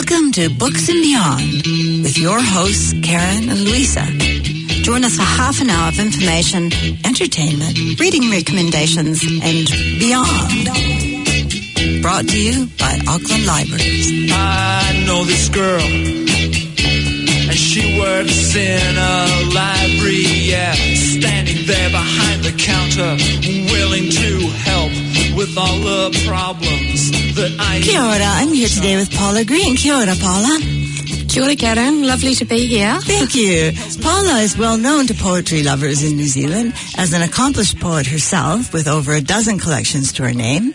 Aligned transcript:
Welcome 0.00 0.32
to 0.32 0.48
Books 0.48 0.88
and 0.88 1.02
Beyond 1.02 2.02
with 2.02 2.16
your 2.16 2.40
hosts, 2.40 2.94
Karen 3.02 3.50
and 3.50 3.60
Louisa. 3.60 4.00
Join 4.80 5.04
us 5.04 5.16
for 5.16 5.28
half 5.28 5.60
an 5.60 5.68
hour 5.68 5.88
of 5.88 5.98
information, 5.98 6.72
entertainment, 7.04 8.00
reading 8.00 8.30
recommendations, 8.30 9.20
and 9.22 9.68
beyond. 10.00 10.64
Brought 12.00 12.26
to 12.32 12.40
you 12.40 12.66
by 12.78 12.98
Auckland 13.06 13.44
Libraries. 13.44 14.32
I 14.32 15.04
know 15.04 15.22
this 15.24 15.50
girl, 15.50 15.84
and 15.84 17.58
she 17.58 18.00
works 18.00 18.56
in 18.56 18.96
a 18.96 19.52
library, 19.52 20.24
yeah, 20.48 20.72
standing 20.96 21.66
there 21.66 21.90
behind 21.90 22.40
the 22.40 22.56
counter, 22.56 23.20
willing 23.70 24.08
to 24.08 24.48
help 24.64 24.69
with 25.40 25.56
all 25.56 25.78
the 25.78 26.12
problems 26.28 27.10
that 27.34 27.56
I. 27.58 27.80
Kia 27.80 27.98
ora, 27.98 28.30
I'm 28.40 28.52
here 28.52 28.68
today 28.68 28.96
with 28.96 29.10
Paula 29.10 29.42
Green. 29.42 29.74
Kia 29.74 29.94
ora, 29.94 30.14
Paula. 30.20 30.60
Kia 31.28 31.42
ora, 31.42 31.56
Karen. 31.56 32.06
Lovely 32.06 32.34
to 32.34 32.44
be 32.44 32.66
here. 32.66 33.00
Thank 33.00 33.34
you. 33.34 33.72
Paula 34.02 34.40
is 34.40 34.58
well 34.58 34.76
known 34.76 35.06
to 35.06 35.14
poetry 35.14 35.62
lovers 35.62 36.02
in 36.02 36.16
New 36.16 36.26
Zealand 36.26 36.74
as 36.98 37.14
an 37.14 37.22
accomplished 37.22 37.80
poet 37.80 38.06
herself 38.06 38.74
with 38.74 38.86
over 38.86 39.14
a 39.14 39.22
dozen 39.22 39.58
collections 39.58 40.12
to 40.12 40.24
her 40.24 40.34
name 40.34 40.74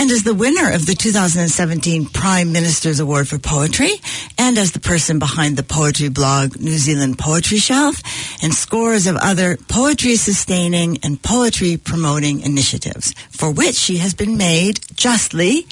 and 0.00 0.10
is 0.10 0.22
the 0.22 0.32
winner 0.32 0.72
of 0.72 0.86
the 0.86 0.94
2017 0.94 2.06
Prime 2.06 2.52
Minister's 2.52 3.00
Award 3.00 3.28
for 3.28 3.38
Poetry 3.38 3.92
and 4.38 4.56
as 4.56 4.72
the 4.72 4.80
person 4.80 5.18
behind 5.18 5.58
the 5.58 5.62
poetry 5.62 6.08
blog 6.08 6.58
New 6.58 6.78
Zealand 6.78 7.18
Poetry 7.18 7.58
Shelf 7.58 8.00
and 8.42 8.54
scores 8.54 9.06
of 9.06 9.16
other 9.16 9.58
poetry 9.68 10.16
sustaining 10.16 10.96
and 11.02 11.22
poetry 11.22 11.76
promoting 11.76 12.40
initiatives 12.40 13.12
for 13.30 13.50
which 13.50 13.74
she 13.74 13.98
has 13.98 14.14
been 14.14 14.38
made 14.38 14.80
justly 14.96 15.66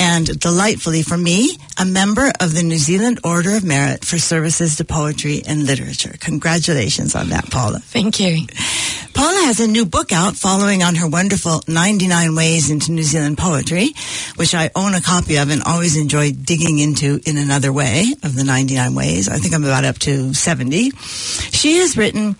and 0.00 0.40
delightfully 0.40 1.02
for 1.02 1.18
me, 1.18 1.58
a 1.78 1.84
member 1.84 2.32
of 2.40 2.54
the 2.54 2.62
New 2.62 2.78
Zealand 2.78 3.20
Order 3.22 3.54
of 3.56 3.64
Merit 3.64 4.02
for 4.02 4.18
Services 4.18 4.76
to 4.76 4.84
Poetry 4.84 5.42
and 5.46 5.66
Literature. 5.66 6.14
Congratulations 6.18 7.14
on 7.14 7.28
that, 7.28 7.50
Paula. 7.50 7.80
Thank 7.80 8.18
you. 8.18 8.46
Paula 9.12 9.42
has 9.44 9.60
a 9.60 9.66
new 9.66 9.84
book 9.84 10.10
out 10.10 10.36
following 10.36 10.82
on 10.82 10.94
her 10.94 11.06
wonderful 11.06 11.62
99 11.68 12.34
Ways 12.34 12.70
into 12.70 12.92
New 12.92 13.02
Zealand 13.02 13.36
Poetry, 13.36 13.90
which 14.36 14.54
I 14.54 14.70
own 14.74 14.94
a 14.94 15.02
copy 15.02 15.36
of 15.36 15.50
and 15.50 15.62
always 15.62 15.98
enjoy 15.98 16.32
digging 16.32 16.78
into 16.78 17.20
in 17.26 17.36
another 17.36 17.70
way 17.70 18.06
of 18.22 18.34
the 18.34 18.44
99 18.44 18.94
Ways. 18.94 19.28
I 19.28 19.36
think 19.36 19.54
I'm 19.54 19.64
about 19.64 19.84
up 19.84 19.98
to 19.98 20.32
70. 20.32 20.92
She 21.52 21.76
has 21.76 21.98
written 21.98 22.36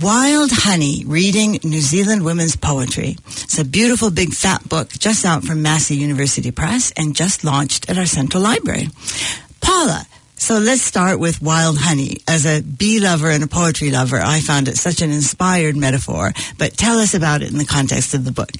Wild 0.00 0.50
Honey, 0.50 1.04
Reading 1.04 1.60
New 1.64 1.80
Zealand 1.80 2.24
Women's 2.24 2.56
Poetry. 2.56 3.16
It's 3.26 3.58
a 3.58 3.64
beautiful 3.64 4.10
big 4.10 4.32
fat 4.32 4.66
book 4.66 4.88
just 4.88 5.26
out 5.26 5.44
from 5.44 5.60
Massey 5.60 5.96
University 5.96 6.50
Press 6.50 6.92
and 6.96 7.14
just 7.14 7.44
launched 7.44 7.90
at 7.90 7.98
our 7.98 8.06
Central 8.06 8.42
Library. 8.42 8.88
Paula, 9.60 10.06
so 10.36 10.58
let's 10.58 10.80
start 10.80 11.20
with 11.20 11.42
Wild 11.42 11.76
Honey. 11.78 12.16
As 12.26 12.46
a 12.46 12.62
bee 12.62 13.00
lover 13.00 13.28
and 13.28 13.44
a 13.44 13.46
poetry 13.46 13.90
lover, 13.90 14.18
I 14.18 14.40
found 14.40 14.68
it 14.68 14.78
such 14.78 15.02
an 15.02 15.10
inspired 15.10 15.76
metaphor, 15.76 16.32
but 16.56 16.74
tell 16.74 16.98
us 16.98 17.12
about 17.12 17.42
it 17.42 17.52
in 17.52 17.58
the 17.58 17.66
context 17.66 18.14
of 18.14 18.24
the 18.24 18.32
book. 18.32 18.50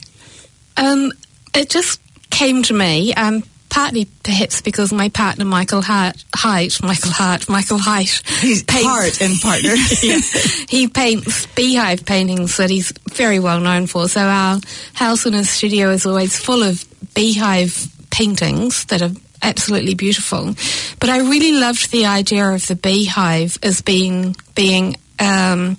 Um, 0.76 1.12
it 1.54 1.70
just 1.70 1.98
came 2.28 2.62
to 2.64 2.74
me, 2.74 3.14
um, 3.14 3.42
partly 3.72 4.04
perhaps 4.22 4.60
because 4.60 4.92
my 4.92 5.08
partner 5.08 5.46
Michael 5.46 5.80
Hart, 5.80 6.22
Hight, 6.34 6.82
Michael 6.82 7.10
Hart, 7.10 7.48
Michael 7.48 7.78
Hight, 7.78 8.20
He's 8.26 8.62
heart 8.68 9.20
and 9.22 9.40
partner. 9.40 9.74
yeah, 10.02 10.20
he 10.68 10.88
paints 10.88 11.46
beehive 11.46 12.04
paintings 12.04 12.58
that 12.58 12.68
he's 12.68 12.92
very 13.12 13.40
well 13.40 13.60
known 13.60 13.86
for. 13.86 14.08
So 14.08 14.20
our 14.20 14.60
house 14.92 15.24
and 15.24 15.34
his 15.34 15.48
studio 15.48 15.88
is 15.90 16.04
always 16.04 16.38
full 16.38 16.62
of 16.62 16.84
beehive 17.14 17.88
paintings 18.10 18.84
that 18.86 19.00
are 19.00 19.10
absolutely 19.40 19.94
beautiful. 19.94 20.54
But 21.00 21.08
I 21.08 21.20
really 21.20 21.52
loved 21.52 21.90
the 21.90 22.04
idea 22.04 22.50
of 22.50 22.66
the 22.66 22.76
beehive 22.76 23.58
as 23.62 23.80
being 23.80 24.36
being 24.54 24.96
um, 25.22 25.76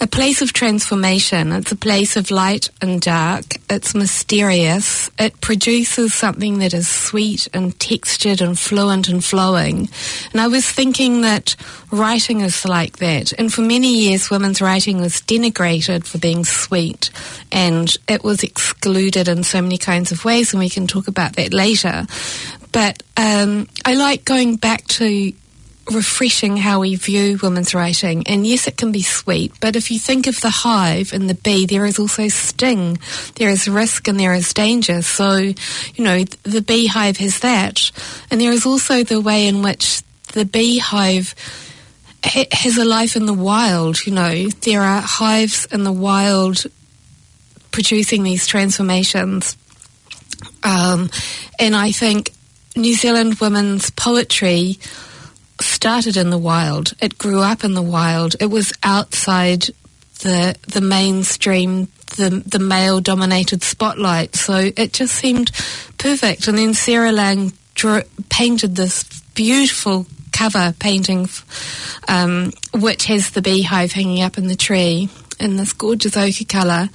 a 0.00 0.06
place 0.06 0.42
of 0.42 0.52
transformation. 0.52 1.50
It's 1.52 1.72
a 1.72 1.76
place 1.76 2.16
of 2.16 2.30
light 2.30 2.70
and 2.80 3.00
dark. 3.00 3.56
It's 3.68 3.94
mysterious. 3.94 5.10
It 5.18 5.40
produces 5.40 6.14
something 6.14 6.58
that 6.60 6.72
is 6.72 6.88
sweet 6.88 7.48
and 7.52 7.78
textured 7.80 8.40
and 8.40 8.56
fluent 8.56 9.08
and 9.08 9.24
flowing. 9.24 9.88
And 10.32 10.40
I 10.40 10.46
was 10.46 10.70
thinking 10.70 11.22
that 11.22 11.56
writing 11.90 12.42
is 12.42 12.64
like 12.64 12.98
that. 12.98 13.32
And 13.32 13.52
for 13.52 13.62
many 13.62 13.92
years, 13.92 14.30
women's 14.30 14.62
writing 14.62 15.00
was 15.00 15.14
denigrated 15.14 16.06
for 16.06 16.18
being 16.18 16.44
sweet 16.44 17.10
and 17.50 17.96
it 18.08 18.22
was 18.22 18.44
excluded 18.44 19.26
in 19.26 19.42
so 19.42 19.60
many 19.60 19.78
kinds 19.78 20.12
of 20.12 20.24
ways. 20.24 20.52
And 20.52 20.60
we 20.60 20.70
can 20.70 20.86
talk 20.86 21.08
about 21.08 21.34
that 21.36 21.52
later. 21.52 22.06
But 22.70 23.02
um, 23.16 23.66
I 23.84 23.94
like 23.94 24.24
going 24.24 24.56
back 24.56 24.84
to 24.86 25.32
refreshing 25.90 26.56
how 26.56 26.80
we 26.80 26.96
view 26.96 27.38
women's 27.42 27.74
writing. 27.74 28.26
And 28.26 28.46
yes, 28.46 28.66
it 28.66 28.76
can 28.76 28.92
be 28.92 29.02
sweet, 29.02 29.52
but 29.60 29.76
if 29.76 29.90
you 29.90 29.98
think 29.98 30.26
of 30.26 30.40
the 30.40 30.50
hive 30.50 31.12
and 31.12 31.30
the 31.30 31.34
bee, 31.34 31.66
there 31.66 31.86
is 31.86 31.98
also 31.98 32.28
sting, 32.28 32.98
there 33.36 33.50
is 33.50 33.68
risk, 33.68 34.08
and 34.08 34.18
there 34.18 34.34
is 34.34 34.52
danger. 34.52 35.02
So, 35.02 35.36
you 35.36 36.04
know, 36.04 36.24
the 36.42 36.62
beehive 36.62 37.18
has 37.18 37.40
that. 37.40 37.90
And 38.30 38.40
there 38.40 38.52
is 38.52 38.66
also 38.66 39.04
the 39.04 39.20
way 39.20 39.46
in 39.46 39.62
which 39.62 40.02
the 40.32 40.44
beehive 40.44 41.34
ha- 42.24 42.48
has 42.52 42.76
a 42.78 42.84
life 42.84 43.16
in 43.16 43.26
the 43.26 43.34
wild. 43.34 44.04
You 44.06 44.12
know, 44.12 44.48
there 44.62 44.82
are 44.82 45.00
hives 45.00 45.66
in 45.66 45.84
the 45.84 45.92
wild 45.92 46.66
producing 47.70 48.22
these 48.22 48.46
transformations. 48.46 49.56
Um, 50.62 51.10
and 51.58 51.76
I 51.76 51.92
think 51.92 52.32
New 52.74 52.94
Zealand 52.94 53.36
women's 53.40 53.90
poetry 53.90 54.78
started 55.60 56.16
in 56.16 56.30
the 56.30 56.38
wild. 56.38 56.92
It 57.00 57.18
grew 57.18 57.40
up 57.40 57.64
in 57.64 57.74
the 57.74 57.82
wild. 57.82 58.36
It 58.40 58.46
was 58.46 58.72
outside 58.82 59.68
the 60.20 60.56
the 60.68 60.80
mainstream, 60.80 61.88
the 62.16 62.42
the 62.46 62.58
male 62.58 63.00
dominated 63.00 63.62
spotlight. 63.62 64.34
So 64.36 64.70
it 64.76 64.92
just 64.92 65.14
seemed 65.14 65.50
perfect. 65.98 66.48
And 66.48 66.58
then 66.58 66.74
Sarah 66.74 67.12
Laing 67.12 67.52
drew, 67.74 68.02
painted 68.28 68.76
this 68.76 69.04
beautiful 69.34 70.06
cover 70.32 70.74
painting, 70.78 71.28
um, 72.08 72.52
which 72.74 73.06
has 73.06 73.30
the 73.30 73.42
beehive 73.42 73.92
hanging 73.92 74.22
up 74.22 74.38
in 74.38 74.48
the 74.48 74.56
tree 74.56 75.08
in 75.38 75.56
this 75.56 75.72
gorgeous 75.72 76.16
ochre 76.16 76.44
colour. 76.44 76.88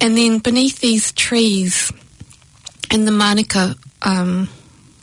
And 0.00 0.16
then 0.16 0.38
beneath 0.38 0.80
these 0.80 1.12
trees, 1.12 1.92
in 2.90 3.04
the 3.04 3.10
manuka 3.10 3.74
um, 4.02 4.48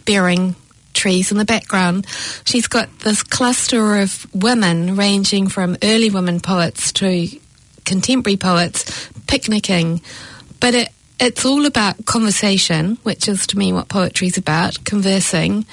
bearing 0.05 0.55
trees 1.01 1.31
in 1.31 1.37
the 1.37 1.45
background, 1.45 2.05
she's 2.45 2.67
got 2.67 2.87
this 2.99 3.23
cluster 3.23 3.97
of 3.97 4.27
women 4.35 4.95
ranging 4.95 5.47
from 5.47 5.77
early 5.81 6.09
women 6.11 6.39
poets 6.39 6.91
to 6.91 7.27
contemporary 7.85 8.37
poets 8.37 9.09
picnicking. 9.25 10.01
But 10.59 10.75
it, 10.75 10.89
it's 11.19 11.43
all 11.43 11.65
about 11.65 12.05
conversation, 12.05 12.97
which 13.03 13.27
is 13.27 13.47
to 13.47 13.57
me 13.57 13.73
what 13.73 13.89
poetry's 13.89 14.37
about, 14.37 14.83
conversing. 14.85 15.65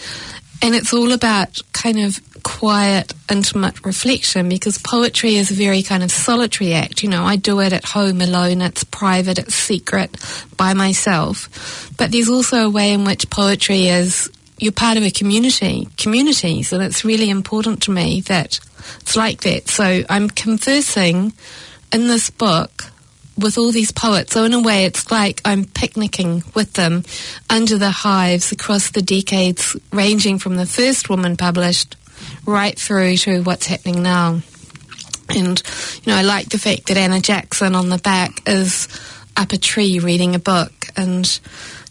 And 0.62 0.74
it's 0.74 0.92
all 0.92 1.12
about 1.12 1.60
kind 1.72 2.00
of 2.00 2.20
quiet, 2.42 3.12
intimate 3.30 3.84
reflection 3.84 4.48
because 4.48 4.78
poetry 4.78 5.36
is 5.36 5.50
a 5.50 5.54
very 5.54 5.82
kind 5.82 6.02
of 6.02 6.10
solitary 6.10 6.72
act. 6.72 7.02
You 7.02 7.10
know, 7.10 7.24
I 7.24 7.36
do 7.36 7.60
it 7.60 7.72
at 7.72 7.84
home 7.84 8.20
alone, 8.20 8.62
it's 8.62 8.84
private, 8.84 9.38
it's 9.38 9.54
secret, 9.54 10.16
by 10.56 10.74
myself. 10.74 11.90
But 11.96 12.10
there's 12.10 12.28
also 12.28 12.66
a 12.66 12.70
way 12.70 12.92
in 12.92 13.04
which 13.04 13.30
poetry 13.30 13.88
is 13.88 14.30
you're 14.58 14.72
part 14.72 14.96
of 14.96 15.04
a 15.04 15.10
community, 15.10 15.88
communities, 15.96 16.72
and 16.72 16.82
it's 16.82 17.04
really 17.04 17.30
important 17.30 17.82
to 17.84 17.90
me 17.90 18.20
that 18.22 18.60
it's 19.00 19.16
like 19.16 19.42
that. 19.42 19.68
So 19.68 20.02
I'm 20.08 20.28
conversing 20.28 21.32
in 21.92 22.08
this 22.08 22.30
book 22.30 22.86
with 23.38 23.56
all 23.56 23.70
these 23.70 23.92
poets. 23.92 24.32
So 24.32 24.44
in 24.44 24.52
a 24.52 24.60
way, 24.60 24.84
it's 24.84 25.10
like 25.10 25.40
I'm 25.44 25.64
picnicking 25.64 26.42
with 26.54 26.72
them 26.72 27.04
under 27.48 27.78
the 27.78 27.90
hives 27.90 28.50
across 28.52 28.90
the 28.90 29.02
decades, 29.02 29.76
ranging 29.92 30.38
from 30.38 30.56
the 30.56 30.66
first 30.66 31.08
woman 31.08 31.36
published 31.36 31.96
right 32.44 32.78
through 32.78 33.16
to 33.18 33.42
what's 33.42 33.66
happening 33.66 34.02
now. 34.02 34.40
And, 35.30 35.62
you 36.02 36.12
know, 36.12 36.18
I 36.18 36.22
like 36.22 36.48
the 36.48 36.58
fact 36.58 36.86
that 36.86 36.96
Anna 36.96 37.20
Jackson 37.20 37.74
on 37.74 37.90
the 37.90 37.98
back 37.98 38.42
is 38.48 38.88
up 39.36 39.52
a 39.52 39.58
tree 39.58 39.98
reading 39.98 40.34
a 40.34 40.38
book 40.38 40.72
and 40.96 41.24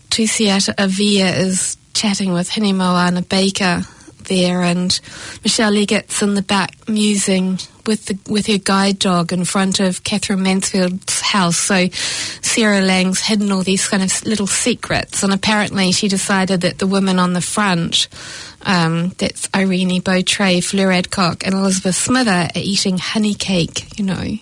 Tusiata 0.10 0.74
Avia 0.78 1.34
is 1.36 1.78
chatting 1.98 2.32
with 2.32 2.48
Hinemoana 2.48 3.28
Baker 3.28 3.82
there 4.26 4.62
and 4.62 5.00
Michele 5.44 5.72
Leggott's 5.72 6.22
in 6.22 6.36
the 6.36 6.44
back 6.44 6.88
musing 6.88 7.58
with 7.88 8.06
the 8.06 8.20
with 8.32 8.46
her 8.46 8.60
guide 8.60 9.00
dog 9.00 9.34
in 9.34 9.46
front 9.46 9.80
of 9.80 10.04
Katherine 10.04 10.44
Mansfield's 10.44 11.22
house. 11.22 11.58
So 11.58 11.88
Sarah 11.90 12.82
Laing's 12.82 13.22
hidden 13.22 13.52
all 13.52 13.64
these 13.64 13.88
kind 13.88 14.04
of 14.04 14.26
little 14.28 14.46
secrets 14.46 15.24
and 15.24 15.34
apparently 15.34 15.92
she 15.92 16.08
decided 16.08 16.62
that 16.62 16.78
the 16.78 16.86
women 16.86 17.18
on 17.18 17.34
the 17.34 17.42
front 17.42 18.08
Um, 18.68 19.14
that's 19.18 19.48
Irene 19.56 20.02
Beautray, 20.02 20.62
Fleur 20.62 20.92
Adcock, 20.92 21.46
and 21.46 21.56
Elizabeth 21.56 21.96
Smither 21.96 22.30
are 22.30 22.52
eating 22.54 22.98
honey 22.98 23.34
cake, 23.34 23.98
you 23.98 24.04
know. 24.04 24.20
And 24.20 24.40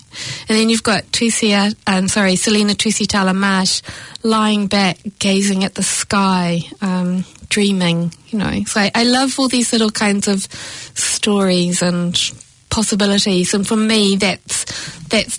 then 0.48 0.68
you've 0.68 0.81
got 0.81 1.04
Tusia, 1.12 1.75
um, 1.86 2.07
sorry, 2.07 2.36
Selina 2.36 2.74
Tusitala 2.74 3.36
Marsh 3.36 3.83
lying 4.24 4.66
back, 4.66 4.98
gazing 5.19 5.63
at 5.63 5.75
the 5.75 5.83
sky, 5.83 6.62
um, 6.81 7.24
dreaming, 7.50 8.13
you 8.30 8.39
know. 8.39 8.63
So 8.63 8.81
I, 8.81 8.92
I 8.95 9.04
love 9.04 9.39
all 9.39 9.48
these 9.48 9.72
little 9.72 9.92
kinds 9.92 10.28
of 10.28 10.42
stories 10.95 11.83
and 11.83 12.19
possibilities, 12.71 13.54
and 13.54 13.68
for 13.68 13.78
me, 13.78 14.16
that's 14.16 14.66
that's 15.04 15.38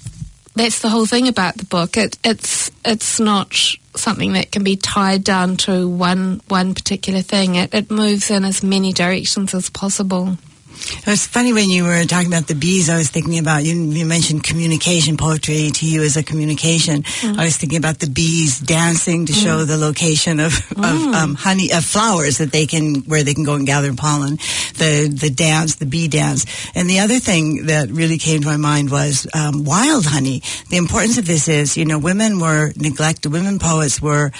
that's 0.54 0.80
the 0.80 0.88
whole 0.88 1.06
thing 1.06 1.26
about 1.26 1.56
the 1.56 1.64
book. 1.64 1.96
It, 1.96 2.18
it's 2.22 2.70
it's 2.84 3.18
not 3.18 3.52
something 3.98 4.34
that 4.34 4.50
can 4.50 4.64
be 4.64 4.76
tied 4.76 5.24
down 5.24 5.56
to 5.58 5.88
one 5.88 6.40
one 6.48 6.74
particular 6.74 7.22
thing. 7.22 7.56
It, 7.56 7.74
it 7.74 7.90
moves 7.90 8.30
in 8.30 8.44
as 8.44 8.62
many 8.62 8.92
directions 8.92 9.54
as 9.54 9.70
possible. 9.70 10.38
It 10.76 11.06
was 11.06 11.26
funny 11.26 11.52
when 11.52 11.70
you 11.70 11.84
were 11.84 12.04
talking 12.04 12.28
about 12.28 12.46
the 12.46 12.54
bees. 12.54 12.88
I 12.88 12.96
was 12.96 13.10
thinking 13.10 13.38
about 13.38 13.64
you. 13.64 13.74
You 13.74 14.04
mentioned 14.04 14.44
communication 14.44 15.16
poetry 15.16 15.70
to 15.70 15.86
you 15.86 16.02
as 16.02 16.16
a 16.16 16.22
communication. 16.22 17.02
Mm. 17.02 17.38
I 17.38 17.44
was 17.44 17.56
thinking 17.56 17.78
about 17.78 17.98
the 17.98 18.08
bees 18.08 18.60
dancing 18.60 19.26
to 19.26 19.32
mm. 19.32 19.42
show 19.42 19.64
the 19.64 19.76
location 19.76 20.40
of, 20.40 20.52
mm. 20.52 20.84
of 20.84 21.14
um, 21.14 21.34
honey 21.34 21.72
of 21.72 21.84
flowers 21.84 22.38
that 22.38 22.52
they 22.52 22.66
can 22.66 22.96
where 23.06 23.22
they 23.22 23.34
can 23.34 23.44
go 23.44 23.54
and 23.54 23.66
gather 23.66 23.92
pollen. 23.94 24.36
The 24.76 25.08
the 25.08 25.30
dance, 25.30 25.76
the 25.76 25.86
bee 25.86 26.08
dance, 26.08 26.46
and 26.74 26.88
the 26.88 27.00
other 27.00 27.18
thing 27.18 27.66
that 27.66 27.90
really 27.90 28.18
came 28.18 28.42
to 28.42 28.46
my 28.46 28.56
mind 28.56 28.90
was 28.90 29.26
um, 29.34 29.64
wild 29.64 30.06
honey. 30.06 30.42
The 30.70 30.76
importance 30.76 31.18
of 31.18 31.26
this 31.26 31.48
is, 31.48 31.76
you 31.76 31.84
know, 31.84 31.98
women 31.98 32.40
were 32.40 32.72
neglected. 32.76 33.32
Women 33.32 33.58
poets 33.58 34.00
were 34.00 34.32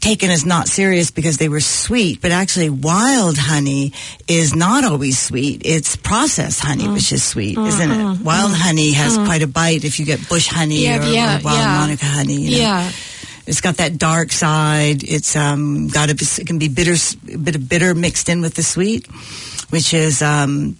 taken 0.00 0.30
as 0.30 0.44
not 0.44 0.68
serious 0.68 1.10
because 1.10 1.38
they 1.38 1.48
were 1.48 1.60
sweet, 1.60 2.20
but 2.20 2.32
actually 2.32 2.70
wild 2.70 3.36
honey 3.38 3.92
is 4.28 4.54
not 4.54 4.84
always 4.84 5.18
sweet. 5.18 5.62
It's 5.64 5.96
processed 5.96 6.60
honey, 6.60 6.84
mm. 6.84 6.94
which 6.94 7.12
is 7.12 7.24
sweet, 7.24 7.56
mm, 7.56 7.66
isn't 7.66 7.90
it? 7.90 7.94
Mm, 7.94 8.22
wild 8.22 8.52
honey 8.52 8.92
has 8.92 9.18
mm. 9.18 9.24
quite 9.24 9.42
a 9.42 9.46
bite 9.46 9.84
if 9.84 9.98
you 9.98 10.06
get 10.06 10.28
bush 10.28 10.48
honey 10.48 10.84
yeah, 10.84 10.98
or, 10.98 11.10
yeah, 11.10 11.38
or, 11.38 11.42
wild 11.42 11.58
yeah. 11.58 11.78
manuka 11.80 12.04
honey. 12.04 12.34
You 12.34 12.50
know? 12.50 12.56
Yeah. 12.58 12.92
It's 13.46 13.60
got 13.60 13.76
that 13.78 13.98
dark 13.98 14.30
side. 14.30 15.02
It's 15.02 15.34
um, 15.34 15.88
got 15.88 16.10
a, 16.10 16.12
it 16.12 16.46
can 16.46 16.58
be 16.58 16.68
bitter, 16.68 16.94
a 17.32 17.38
bit 17.38 17.56
of 17.56 17.68
bitter 17.68 17.94
mixed 17.94 18.28
in 18.28 18.40
with 18.40 18.54
the 18.54 18.62
sweet, 18.62 19.06
which 19.70 19.92
is 19.94 20.22
um, 20.22 20.76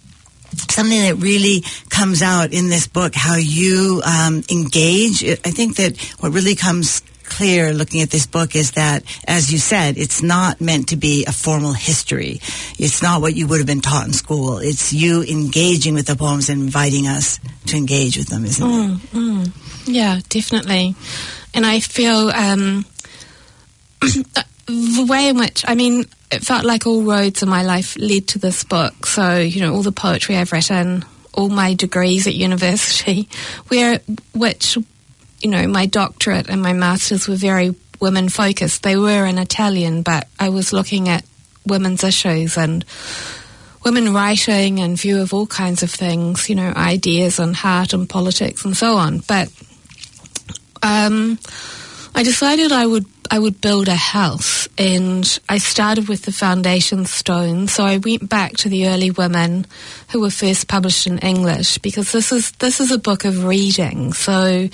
something 0.69 1.01
that 1.01 1.15
really 1.15 1.63
comes 1.89 2.21
out 2.21 2.53
in 2.53 2.69
this 2.69 2.87
book. 2.87 3.15
How 3.15 3.35
you 3.35 4.01
um, 4.05 4.43
engage. 4.49 5.23
I 5.23 5.51
think 5.51 5.75
that 5.75 5.97
what 6.19 6.31
really 6.31 6.55
comes 6.55 7.01
clear 7.23 7.73
looking 7.73 8.01
at 8.01 8.09
this 8.09 8.25
book 8.25 8.55
is 8.55 8.71
that, 8.71 9.03
as 9.27 9.51
you 9.51 9.57
said, 9.57 9.97
it's 9.97 10.21
not 10.21 10.61
meant 10.61 10.89
to 10.89 10.95
be 10.95 11.25
a 11.25 11.31
formal 11.31 11.73
history. 11.73 12.39
It's 12.77 13.01
not 13.01 13.21
what 13.21 13.35
you 13.35 13.47
would 13.47 13.57
have 13.57 13.67
been 13.67 13.81
taught 13.81 14.05
in 14.05 14.13
school. 14.13 14.57
It's 14.57 14.93
you 14.93 15.23
engaging 15.23 15.93
with 15.93 16.07
the 16.07 16.15
poems 16.15 16.49
and 16.49 16.61
inviting 16.61 17.07
us 17.07 17.39
to 17.67 17.77
engage 17.77 18.17
with 18.17 18.27
them, 18.27 18.45
isn't 18.45 18.65
mm, 18.65 18.95
it? 18.95 19.11
Mm. 19.11 19.51
Yeah, 19.85 20.19
definitely. 20.29 20.95
And 21.53 21.65
I 21.65 21.79
feel 21.79 22.29
um, 22.29 22.85
the 24.65 25.05
way 25.07 25.29
in 25.29 25.37
which, 25.37 25.63
I 25.67 25.75
mean, 25.75 26.05
it 26.31 26.43
felt 26.43 26.65
like 26.65 26.87
all 26.87 27.03
roads 27.03 27.43
in 27.43 27.49
my 27.49 27.63
life 27.63 27.95
led 27.97 28.27
to 28.29 28.39
this 28.39 28.63
book. 28.63 29.05
So, 29.05 29.37
you 29.37 29.61
know, 29.61 29.73
all 29.73 29.83
the 29.83 29.91
poetry 29.91 30.35
I've 30.37 30.51
written, 30.51 31.05
all 31.33 31.49
my 31.49 31.73
degrees 31.73 32.27
at 32.27 32.33
university, 32.33 33.29
where 33.67 33.99
which 34.33 34.77
you 35.43 35.49
know, 35.49 35.67
my 35.67 35.85
doctorate 35.85 36.49
and 36.49 36.61
my 36.61 36.73
master's 36.73 37.27
were 37.27 37.35
very 37.35 37.75
women 37.99 38.29
focused. 38.29 38.83
They 38.83 38.95
were 38.95 39.25
in 39.25 39.37
Italian, 39.37 40.01
but 40.01 40.27
I 40.39 40.49
was 40.49 40.73
looking 40.73 41.09
at 41.09 41.25
women's 41.65 42.03
issues 42.03 42.57
and 42.57 42.85
women 43.83 44.13
writing 44.13 44.79
and 44.79 44.97
view 44.97 45.21
of 45.21 45.33
all 45.33 45.47
kinds 45.47 45.83
of 45.83 45.91
things, 45.91 46.49
you 46.49 46.55
know, 46.55 46.71
ideas 46.75 47.39
and 47.39 47.55
heart 47.55 47.93
and 47.93 48.09
politics 48.09 48.63
and 48.65 48.75
so 48.75 48.95
on. 48.95 49.19
But 49.19 49.51
um, 50.81 51.37
I 52.15 52.23
decided 52.23 52.71
I 52.71 52.85
would 52.85 53.05
I 53.31 53.39
would 53.39 53.61
build 53.61 53.87
a 53.87 53.95
house, 53.95 54.67
and 54.77 55.39
I 55.49 55.57
started 55.57 56.07
with 56.07 56.23
the 56.23 56.31
foundation 56.31 57.05
stone. 57.05 57.67
So 57.67 57.83
I 57.83 57.97
went 57.97 58.29
back 58.29 58.57
to 58.57 58.69
the 58.69 58.87
early 58.87 59.09
women 59.09 59.65
who 60.11 60.19
were 60.19 60.29
first 60.29 60.67
published 60.67 61.07
in 61.07 61.17
English 61.17 61.79
because 61.79 62.11
this 62.11 62.31
is 62.31 62.51
this 62.53 62.79
is 62.79 62.91
a 62.91 62.99
book 62.99 63.25
of 63.25 63.43
reading. 63.43 64.13
So 64.13 64.69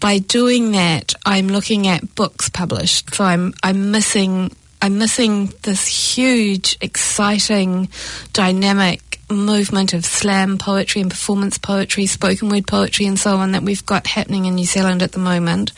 by 0.00 0.18
doing 0.18 0.72
that, 0.72 1.14
I'm 1.24 1.48
looking 1.48 1.86
at 1.86 2.14
books 2.14 2.48
published. 2.48 3.14
So 3.14 3.24
I'm 3.24 3.54
I'm 3.62 3.90
missing 3.90 4.50
I'm 4.82 4.96
missing 4.96 5.52
this 5.62 5.86
huge, 5.86 6.78
exciting, 6.80 7.90
dynamic 8.32 9.20
movement 9.30 9.92
of 9.92 10.04
slam 10.04 10.58
poetry 10.58 11.02
and 11.02 11.10
performance 11.10 11.58
poetry, 11.58 12.06
spoken 12.06 12.48
word 12.48 12.66
poetry, 12.66 13.06
and 13.06 13.18
so 13.18 13.36
on 13.36 13.52
that 13.52 13.62
we've 13.62 13.84
got 13.84 14.06
happening 14.06 14.46
in 14.46 14.54
New 14.54 14.64
Zealand 14.64 15.02
at 15.02 15.12
the 15.12 15.18
moment. 15.18 15.72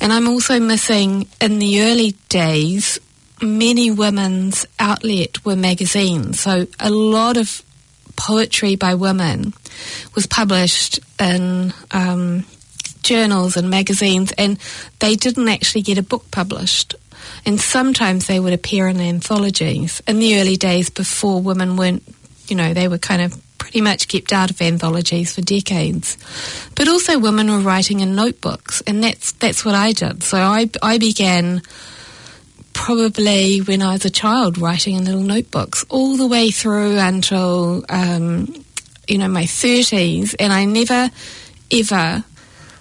And 0.00 0.12
I'm 0.12 0.28
also 0.28 0.60
missing 0.60 1.26
in 1.40 1.58
the 1.58 1.82
early 1.82 2.12
days. 2.28 3.00
Many 3.40 3.90
women's 3.90 4.66
outlet 4.78 5.44
were 5.44 5.56
magazines, 5.56 6.40
so 6.40 6.66
a 6.80 6.90
lot 6.90 7.36
of 7.36 7.62
poetry 8.16 8.76
by 8.76 8.94
women 8.94 9.52
was 10.14 10.26
published 10.26 11.00
in 11.20 11.72
um, 11.90 12.46
journals 13.06 13.56
and 13.56 13.70
magazines, 13.70 14.32
and 14.32 14.58
they 14.98 15.14
didn't 15.16 15.48
actually 15.48 15.82
get 15.82 15.96
a 15.96 16.02
book 16.02 16.30
published. 16.30 16.94
And 17.44 17.60
sometimes 17.60 18.26
they 18.26 18.40
would 18.40 18.52
appear 18.52 18.88
in 18.88 19.00
anthologies 19.00 20.02
in 20.06 20.18
the 20.18 20.38
early 20.40 20.56
days 20.56 20.90
before 20.90 21.40
women 21.40 21.76
weren't, 21.76 22.02
you 22.48 22.56
know, 22.56 22.74
they 22.74 22.88
were 22.88 22.98
kind 22.98 23.22
of 23.22 23.40
pretty 23.58 23.80
much 23.80 24.08
kept 24.08 24.32
out 24.32 24.50
of 24.50 24.60
anthologies 24.60 25.34
for 25.34 25.40
decades. 25.42 26.18
But 26.74 26.88
also 26.88 27.18
women 27.18 27.50
were 27.50 27.58
writing 27.58 28.00
in 28.00 28.14
notebooks, 28.14 28.82
and 28.86 29.02
that's 29.02 29.32
that's 29.32 29.64
what 29.64 29.74
I 29.74 29.92
did. 29.92 30.22
So 30.22 30.38
I 30.38 30.68
I 30.82 30.98
began 30.98 31.62
probably 32.72 33.58
when 33.58 33.82
I 33.82 33.92
was 33.92 34.04
a 34.04 34.10
child 34.10 34.58
writing 34.58 34.96
in 34.96 35.04
little 35.04 35.22
notebooks 35.22 35.84
all 35.88 36.16
the 36.16 36.26
way 36.26 36.50
through 36.50 36.98
until 36.98 37.84
um, 37.88 38.52
you 39.08 39.18
know 39.18 39.28
my 39.28 39.46
thirties, 39.46 40.34
and 40.34 40.52
I 40.52 40.64
never 40.64 41.10
ever 41.72 42.24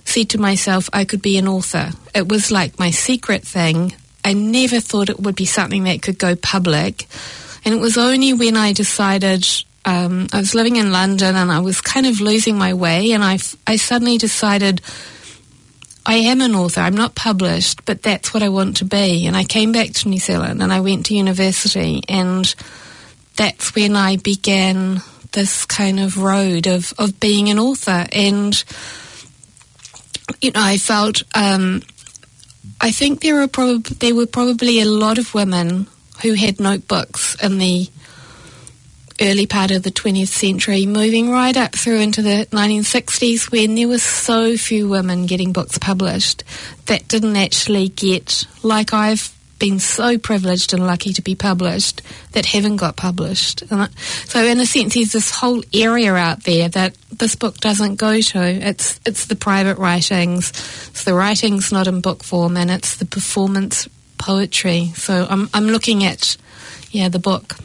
said 0.05 0.29
to 0.29 0.37
myself 0.37 0.89
I 0.93 1.05
could 1.05 1.21
be 1.21 1.37
an 1.37 1.47
author. 1.47 1.91
It 2.13 2.29
was 2.29 2.51
like 2.51 2.79
my 2.79 2.91
secret 2.91 3.43
thing. 3.43 3.93
I 4.23 4.33
never 4.33 4.79
thought 4.79 5.09
it 5.09 5.19
would 5.19 5.35
be 5.35 5.45
something 5.45 5.83
that 5.83 6.01
could 6.01 6.17
go 6.17 6.35
public. 6.35 7.07
And 7.63 7.73
it 7.73 7.81
was 7.81 7.97
only 7.97 8.33
when 8.33 8.55
I 8.55 8.73
decided 8.73 9.45
um, 9.85 10.27
I 10.33 10.37
was 10.37 10.55
living 10.55 10.77
in 10.77 10.91
London 10.91 11.35
and 11.35 11.51
I 11.51 11.59
was 11.59 11.79
kind 11.79 12.07
of 12.07 12.19
losing 12.19 12.57
my 12.57 12.73
way, 12.73 13.11
and 13.11 13.23
I, 13.23 13.37
I 13.67 13.75
suddenly 13.75 14.17
decided 14.17 14.81
I 16.05 16.15
am 16.15 16.41
an 16.41 16.55
author. 16.55 16.81
I'm 16.81 16.95
not 16.95 17.15
published, 17.15 17.85
but 17.85 18.01
that's 18.01 18.33
what 18.33 18.43
I 18.43 18.49
want 18.49 18.77
to 18.77 18.85
be. 18.85 19.25
And 19.25 19.35
I 19.35 19.43
came 19.43 19.71
back 19.71 19.91
to 19.91 20.09
New 20.09 20.19
Zealand 20.19 20.61
and 20.61 20.71
I 20.71 20.79
went 20.79 21.07
to 21.07 21.15
university, 21.15 22.01
and 22.07 22.53
that's 23.35 23.75
when 23.75 23.95
I 23.95 24.17
began 24.17 25.01
this 25.33 25.65
kind 25.65 25.99
of 25.99 26.17
road 26.17 26.67
of, 26.67 26.93
of 26.97 27.19
being 27.19 27.49
an 27.49 27.59
author. 27.59 28.05
And 28.11 28.63
you 30.41 30.51
know, 30.51 30.61
I 30.61 30.77
felt, 30.77 31.23
um, 31.35 31.81
I 32.81 32.91
think 32.91 33.21
there 33.21 33.35
were, 33.35 33.47
prob- 33.47 33.85
there 33.85 34.15
were 34.15 34.25
probably 34.25 34.81
a 34.81 34.85
lot 34.85 35.17
of 35.17 35.33
women 35.33 35.87
who 36.21 36.33
had 36.33 36.59
notebooks 36.59 37.35
in 37.43 37.57
the 37.57 37.87
early 39.21 39.45
part 39.45 39.71
of 39.71 39.83
the 39.83 39.91
20th 39.91 40.27
century, 40.27 40.85
moving 40.85 41.29
right 41.29 41.55
up 41.55 41.73
through 41.73 41.99
into 41.99 42.21
the 42.21 42.47
1960s 42.51 43.51
when 43.51 43.75
there 43.75 43.87
were 43.87 43.97
so 43.97 44.57
few 44.57 44.89
women 44.89 45.25
getting 45.25 45.53
books 45.53 45.77
published 45.77 46.43
that 46.87 47.07
didn't 47.07 47.37
actually 47.37 47.89
get, 47.89 48.45
like 48.63 48.93
I've 48.93 49.34
been 49.59 49.79
so 49.79 50.17
privileged 50.17 50.73
and 50.73 50.85
lucky 50.85 51.13
to 51.13 51.21
be 51.21 51.35
published 51.35 52.01
that 52.31 52.45
haven't 52.45 52.77
got 52.77 52.95
published. 52.95 53.63
So, 54.27 54.43
in 54.43 54.59
a 54.59 54.65
sense, 54.65 54.93
there's 54.93 55.13
this 55.13 55.31
whole 55.31 55.63
area 55.73 56.13
out 56.13 56.43
there 56.43 56.69
that 56.69 56.95
this 57.11 57.35
book 57.35 57.57
doesn't 57.57 57.95
go 57.95 58.21
to. 58.21 58.39
It's 58.39 58.99
it's 59.05 59.25
the 59.25 59.35
private 59.35 59.77
writings, 59.77 60.49
it's 60.89 61.03
the 61.03 61.13
writings 61.13 61.71
not 61.71 61.87
in 61.87 62.01
book 62.01 62.23
form, 62.23 62.57
and 62.57 62.69
it's 62.69 62.97
the 62.97 63.05
performance 63.05 63.87
poetry. 64.17 64.91
So 64.95 65.27
I'm 65.29 65.49
I'm 65.53 65.67
looking 65.67 66.03
at 66.03 66.37
yeah 66.91 67.09
the 67.09 67.19
book. 67.19 67.55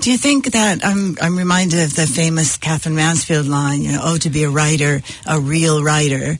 Do 0.00 0.10
you 0.12 0.18
think 0.18 0.52
that 0.52 0.84
I'm 0.84 1.16
I'm 1.20 1.36
reminded 1.36 1.82
of 1.82 1.96
the 1.96 2.06
famous 2.06 2.56
Katherine 2.56 2.94
Mansfield 2.94 3.46
line, 3.46 3.82
you 3.82 3.92
know, 3.92 4.00
oh 4.02 4.18
to 4.18 4.30
be 4.30 4.44
a 4.44 4.50
writer, 4.50 5.02
a 5.26 5.40
real 5.40 5.82
writer. 5.82 6.38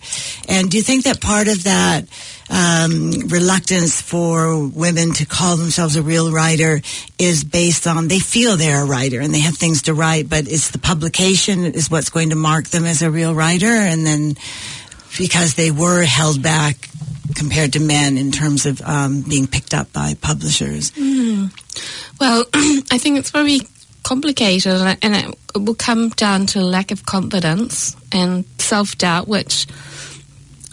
And 0.49 0.71
do 0.71 0.76
you 0.76 0.83
think 0.83 1.04
that 1.04 1.21
part 1.21 1.49
of 1.49 1.64
that 1.64 2.04
um, 2.49 3.11
reluctance 3.28 4.00
for 4.00 4.68
women 4.68 5.12
to 5.14 5.26
call 5.26 5.56
themselves 5.56 5.97
a 5.97 6.02
real 6.02 6.30
writer 6.30 6.80
is 7.18 7.42
based 7.45 7.87
on 7.87 8.09
they 8.09 8.21
feel 8.21 8.56
they're 8.56 8.83
a 8.83 8.87
writer 8.87 9.21
and 9.21 9.35
they 9.35 9.40
have 9.40 9.56
things 9.56 9.83
to 9.83 9.95
write, 9.95 10.28
but 10.28 10.47
it's 10.47 10.71
the 10.71 10.78
publication 10.78 11.64
is 11.64 11.90
what's 11.90 12.11
going 12.11 12.30
to 12.30 12.37
mark 12.37 12.68
them 12.68 12.85
as 12.85 13.02
a 13.02 13.11
real 13.11 13.35
writer, 13.35 13.66
and 13.66 14.06
then 14.06 14.37
because 15.18 15.54
they 15.54 15.71
were 15.71 16.02
held 16.04 16.42
back 16.42 16.88
compared 17.35 17.73
to 17.73 17.80
men 17.80 18.16
in 18.16 18.30
terms 18.30 18.66
of 18.66 18.80
um, 18.83 19.23
being 19.23 19.47
picked 19.47 19.75
up 19.75 19.92
by 19.92 20.14
publishers. 20.14 20.90
Mm. 20.92 21.16
Well, 22.21 22.45
I 22.55 22.99
think 22.99 23.19
it's 23.19 23.31
very 23.31 23.61
complicated 24.03 24.73
and 25.03 25.17
it, 25.17 25.35
will 25.59 25.75
come 25.75 26.11
down 26.11 26.47
to 26.47 26.63
lack 26.63 26.91
of 26.91 27.07
confidence 27.07 27.97
and 28.13 28.45
self 28.59 28.97
doubt, 28.99 29.27
which 29.27 29.67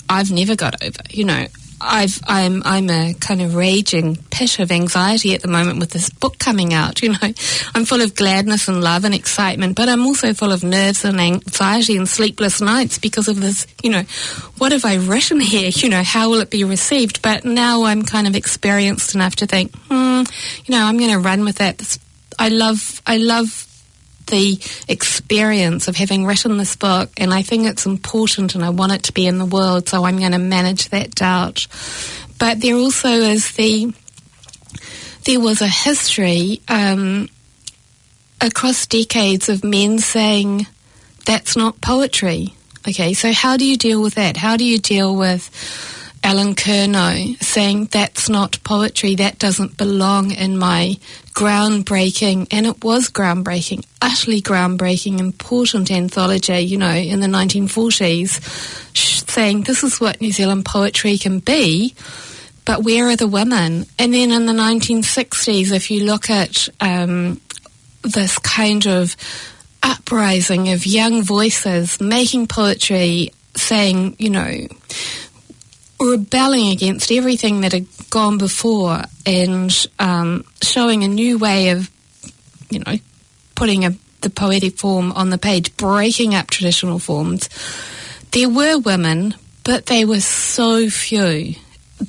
I've 0.09 0.31
never 0.31 0.55
got 0.55 0.83
over. 0.83 0.99
You 1.09 1.25
know, 1.25 1.47
I've, 1.83 2.19
I'm 2.25 2.63
I'm 2.65 2.89
a 2.89 3.13
kind 3.13 3.41
of 3.41 3.55
raging 3.55 4.15
pit 4.31 4.59
of 4.59 4.71
anxiety 4.71 5.33
at 5.35 5.41
the 5.41 5.47
moment 5.47 5.79
with 5.79 5.91
this 5.91 6.09
book 6.09 6.37
coming 6.39 6.73
out. 6.73 7.01
You 7.03 7.09
know, 7.09 7.33
I'm 7.75 7.83
full 7.83 8.01
of 8.01 8.15
gladness 8.15 8.69
and 8.69 8.81
love 8.81 9.03
and 9.03 9.13
excitement, 9.13 9.75
but 9.75 9.89
I'm 9.89 10.05
also 10.05 10.33
full 10.33 10.53
of 10.53 10.63
nerves 10.63 11.03
and 11.03 11.19
anxiety 11.19 11.97
and 11.97 12.07
sleepless 12.07 12.61
nights 12.61 12.97
because 12.97 13.27
of 13.27 13.41
this. 13.41 13.67
You 13.83 13.89
know, 13.89 14.03
what 14.57 14.71
have 14.71 14.85
I 14.85 14.95
written 14.95 15.39
here? 15.39 15.71
You 15.83 15.89
know, 15.89 16.03
how 16.03 16.29
will 16.29 16.39
it 16.39 16.49
be 16.49 16.63
received? 16.63 17.21
But 17.21 17.43
now 17.43 17.83
I'm 17.83 18.03
kind 18.03 18.25
of 18.25 18.37
experienced 18.37 19.15
enough 19.15 19.35
to 19.37 19.47
think, 19.47 19.75
hmm, 19.89 20.23
you 20.65 20.75
know, 20.75 20.85
I'm 20.85 20.97
going 20.97 21.11
to 21.11 21.19
run 21.19 21.43
with 21.43 21.57
that. 21.57 21.97
I 22.39 22.47
love 22.47 23.01
I 23.05 23.17
love 23.17 23.67
the 24.33 24.59
experience 24.87 25.87
of 25.87 25.95
having 25.95 26.25
written 26.25 26.57
this 26.57 26.75
book, 26.75 27.11
and 27.17 27.31
I 27.31 27.43
think 27.43 27.67
it's 27.67 27.85
important 27.85 28.55
and 28.55 28.65
I 28.65 28.71
want 28.71 28.91
it 28.91 29.03
to 29.03 29.13
be 29.13 29.27
in 29.27 29.37
the 29.37 29.45
world, 29.45 29.87
so 29.87 30.05
I'm 30.05 30.17
going 30.17 30.31
to 30.31 30.39
manage 30.39 30.89
that 30.89 31.13
doubt. 31.13 31.67
But 32.39 32.59
there 32.59 32.75
also 32.75 33.09
is 33.09 33.51
the 33.51 33.93
there 35.25 35.39
was 35.39 35.61
a 35.61 35.67
history 35.67 36.61
um, 36.67 37.29
across 38.41 38.87
decades 38.87 39.49
of 39.49 39.63
men 39.63 39.99
saying 39.99 40.65
that's 41.25 41.55
not 41.55 41.79
poetry. 41.79 42.55
Okay, 42.87 43.13
so 43.13 43.31
how 43.31 43.55
do 43.55 43.65
you 43.65 43.77
deal 43.77 44.01
with 44.01 44.15
that? 44.15 44.35
How 44.35 44.57
do 44.57 44.65
you 44.65 44.79
deal 44.79 45.15
with 45.15 45.49
Allen 46.23 46.55
Curnow 46.55 47.41
saying 47.43 47.85
that's 47.91 48.29
not 48.29 48.63
poetry, 48.63 49.15
that 49.15 49.39
doesn't 49.39 49.77
belong 49.77 50.31
in 50.31 50.57
my 50.57 50.97
groundbreaking, 51.33 52.47
and 52.51 52.65
it 52.65 52.83
was 52.83 53.09
groundbreaking, 53.09 53.85
utterly 54.01 54.41
groundbreaking, 54.41 55.19
important 55.19 55.91
anthology, 55.91 56.59
you 56.59 56.77
know, 56.77 56.91
in 56.91 57.19
the 57.19 57.27
1940s, 57.27 58.39
saying 59.29 59.63
this 59.63 59.83
is 59.83 59.99
what 59.99 60.21
New 60.21 60.31
Zealand 60.31 60.65
poetry 60.65 61.17
can 61.17 61.39
be, 61.39 61.93
but 62.65 62.83
where 62.83 63.09
are 63.09 63.15
the 63.15 63.27
women? 63.27 63.85
And 63.99 64.13
then 64.13 64.31
in 64.31 64.45
the 64.45 64.53
1960s, 64.53 65.73
if 65.73 65.91
you 65.91 66.05
look 66.05 66.29
at 66.29 66.69
um, 66.79 67.41
this 68.03 68.37
kind 68.39 68.87
of 68.87 69.15
uprising 69.81 70.69
of 70.69 70.85
young 70.85 71.21
voices 71.21 71.99
making 71.99 72.47
poetry, 72.47 73.33
saying, 73.55 74.15
you 74.17 74.29
know, 74.29 74.67
rebelling 76.11 76.69
against 76.69 77.11
everything 77.11 77.61
that 77.61 77.73
had 77.73 77.87
gone 78.09 78.37
before 78.37 79.01
and 79.25 79.87
um, 79.99 80.45
showing 80.61 81.03
a 81.03 81.07
new 81.07 81.37
way 81.37 81.69
of, 81.69 81.89
you 82.69 82.79
know, 82.79 82.95
putting 83.55 83.85
a, 83.85 83.91
the 84.21 84.29
poetic 84.29 84.77
form 84.77 85.11
on 85.13 85.29
the 85.29 85.37
page, 85.37 85.75
breaking 85.77 86.35
up 86.35 86.47
traditional 86.47 86.99
forms. 86.99 87.49
There 88.31 88.49
were 88.49 88.79
women, 88.79 89.35
but 89.63 89.85
they 89.85 90.05
were 90.05 90.19
so 90.19 90.89
few 90.89 91.55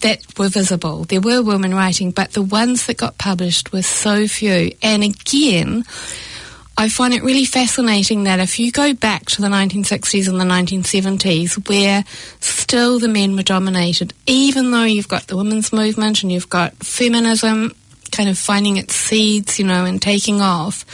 that 0.01 0.39
were 0.39 0.49
visible. 0.49 1.05
There 1.05 1.21
were 1.21 1.43
women 1.43 1.75
writing, 1.75 2.11
but 2.11 2.33
the 2.33 2.43
ones 2.43 2.87
that 2.87 2.97
got 2.97 3.19
published 3.19 3.73
were 3.73 3.83
so 3.83 4.27
few. 4.27 4.73
And 4.83 5.05
again, 5.05 5.85
I 6.77 6.89
find 6.89 7.15
it 7.15 7.23
really 7.23 7.45
fascinating 7.45 8.25
that 8.25 8.41
if 8.41 8.59
you 8.59 8.73
go 8.73 8.95
back 8.95 9.27
to 9.27 9.43
the 9.43 9.49
1960s 9.49 10.29
and 10.29 10.41
the 10.41 10.45
1970s, 10.45 11.69
where 11.69 12.05
still 12.41 12.99
the 12.99 13.09
men 13.09 13.37
were 13.37 13.45
dominated, 13.45 14.13
even 14.27 14.73
though 14.73 14.83
you've 14.83 15.09
got 15.09 15.29
the 15.29 15.37
women's 15.37 15.73
movement 15.73 16.23
and 16.23 16.33
you've 16.33 16.51
got 16.51 16.75
feminism 16.79 17.75
kind 18.11 18.29
of 18.29 18.37
finding 18.37 18.77
its 18.77 18.95
seeds, 18.95 19.59
you 19.59 19.65
know, 19.65 19.85
and 19.85 20.03
taking 20.03 20.41
off, 20.41 20.85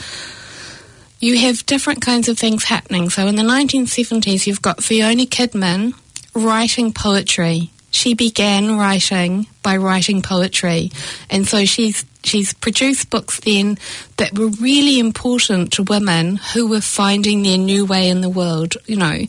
you 1.19 1.37
have 1.37 1.65
different 1.65 2.01
kinds 2.01 2.29
of 2.29 2.37
things 2.37 2.63
happening. 2.63 3.09
So 3.09 3.27
in 3.27 3.35
the 3.35 3.43
1970s, 3.43 4.45
you've 4.45 4.61
got 4.61 4.83
Fiona 4.83 5.23
Kidman 5.23 5.93
writing 6.35 6.93
poetry. 6.93 7.71
She 7.91 8.13
began 8.13 8.77
writing 8.77 9.47
by 9.63 9.77
writing 9.77 10.21
poetry, 10.21 10.91
and 11.29 11.47
so 11.47 11.65
she's 11.65 12.05
she's 12.23 12.53
produced 12.53 13.09
books 13.09 13.39
then 13.39 13.77
that 14.17 14.37
were 14.37 14.47
really 14.47 14.99
important 14.99 15.73
to 15.73 15.83
women 15.83 16.37
who 16.53 16.67
were 16.67 16.81
finding 16.81 17.43
their 17.43 17.57
new 17.57 17.85
way 17.85 18.09
in 18.09 18.21
the 18.21 18.29
world, 18.29 18.75
you 18.85 18.95
know, 18.95 19.21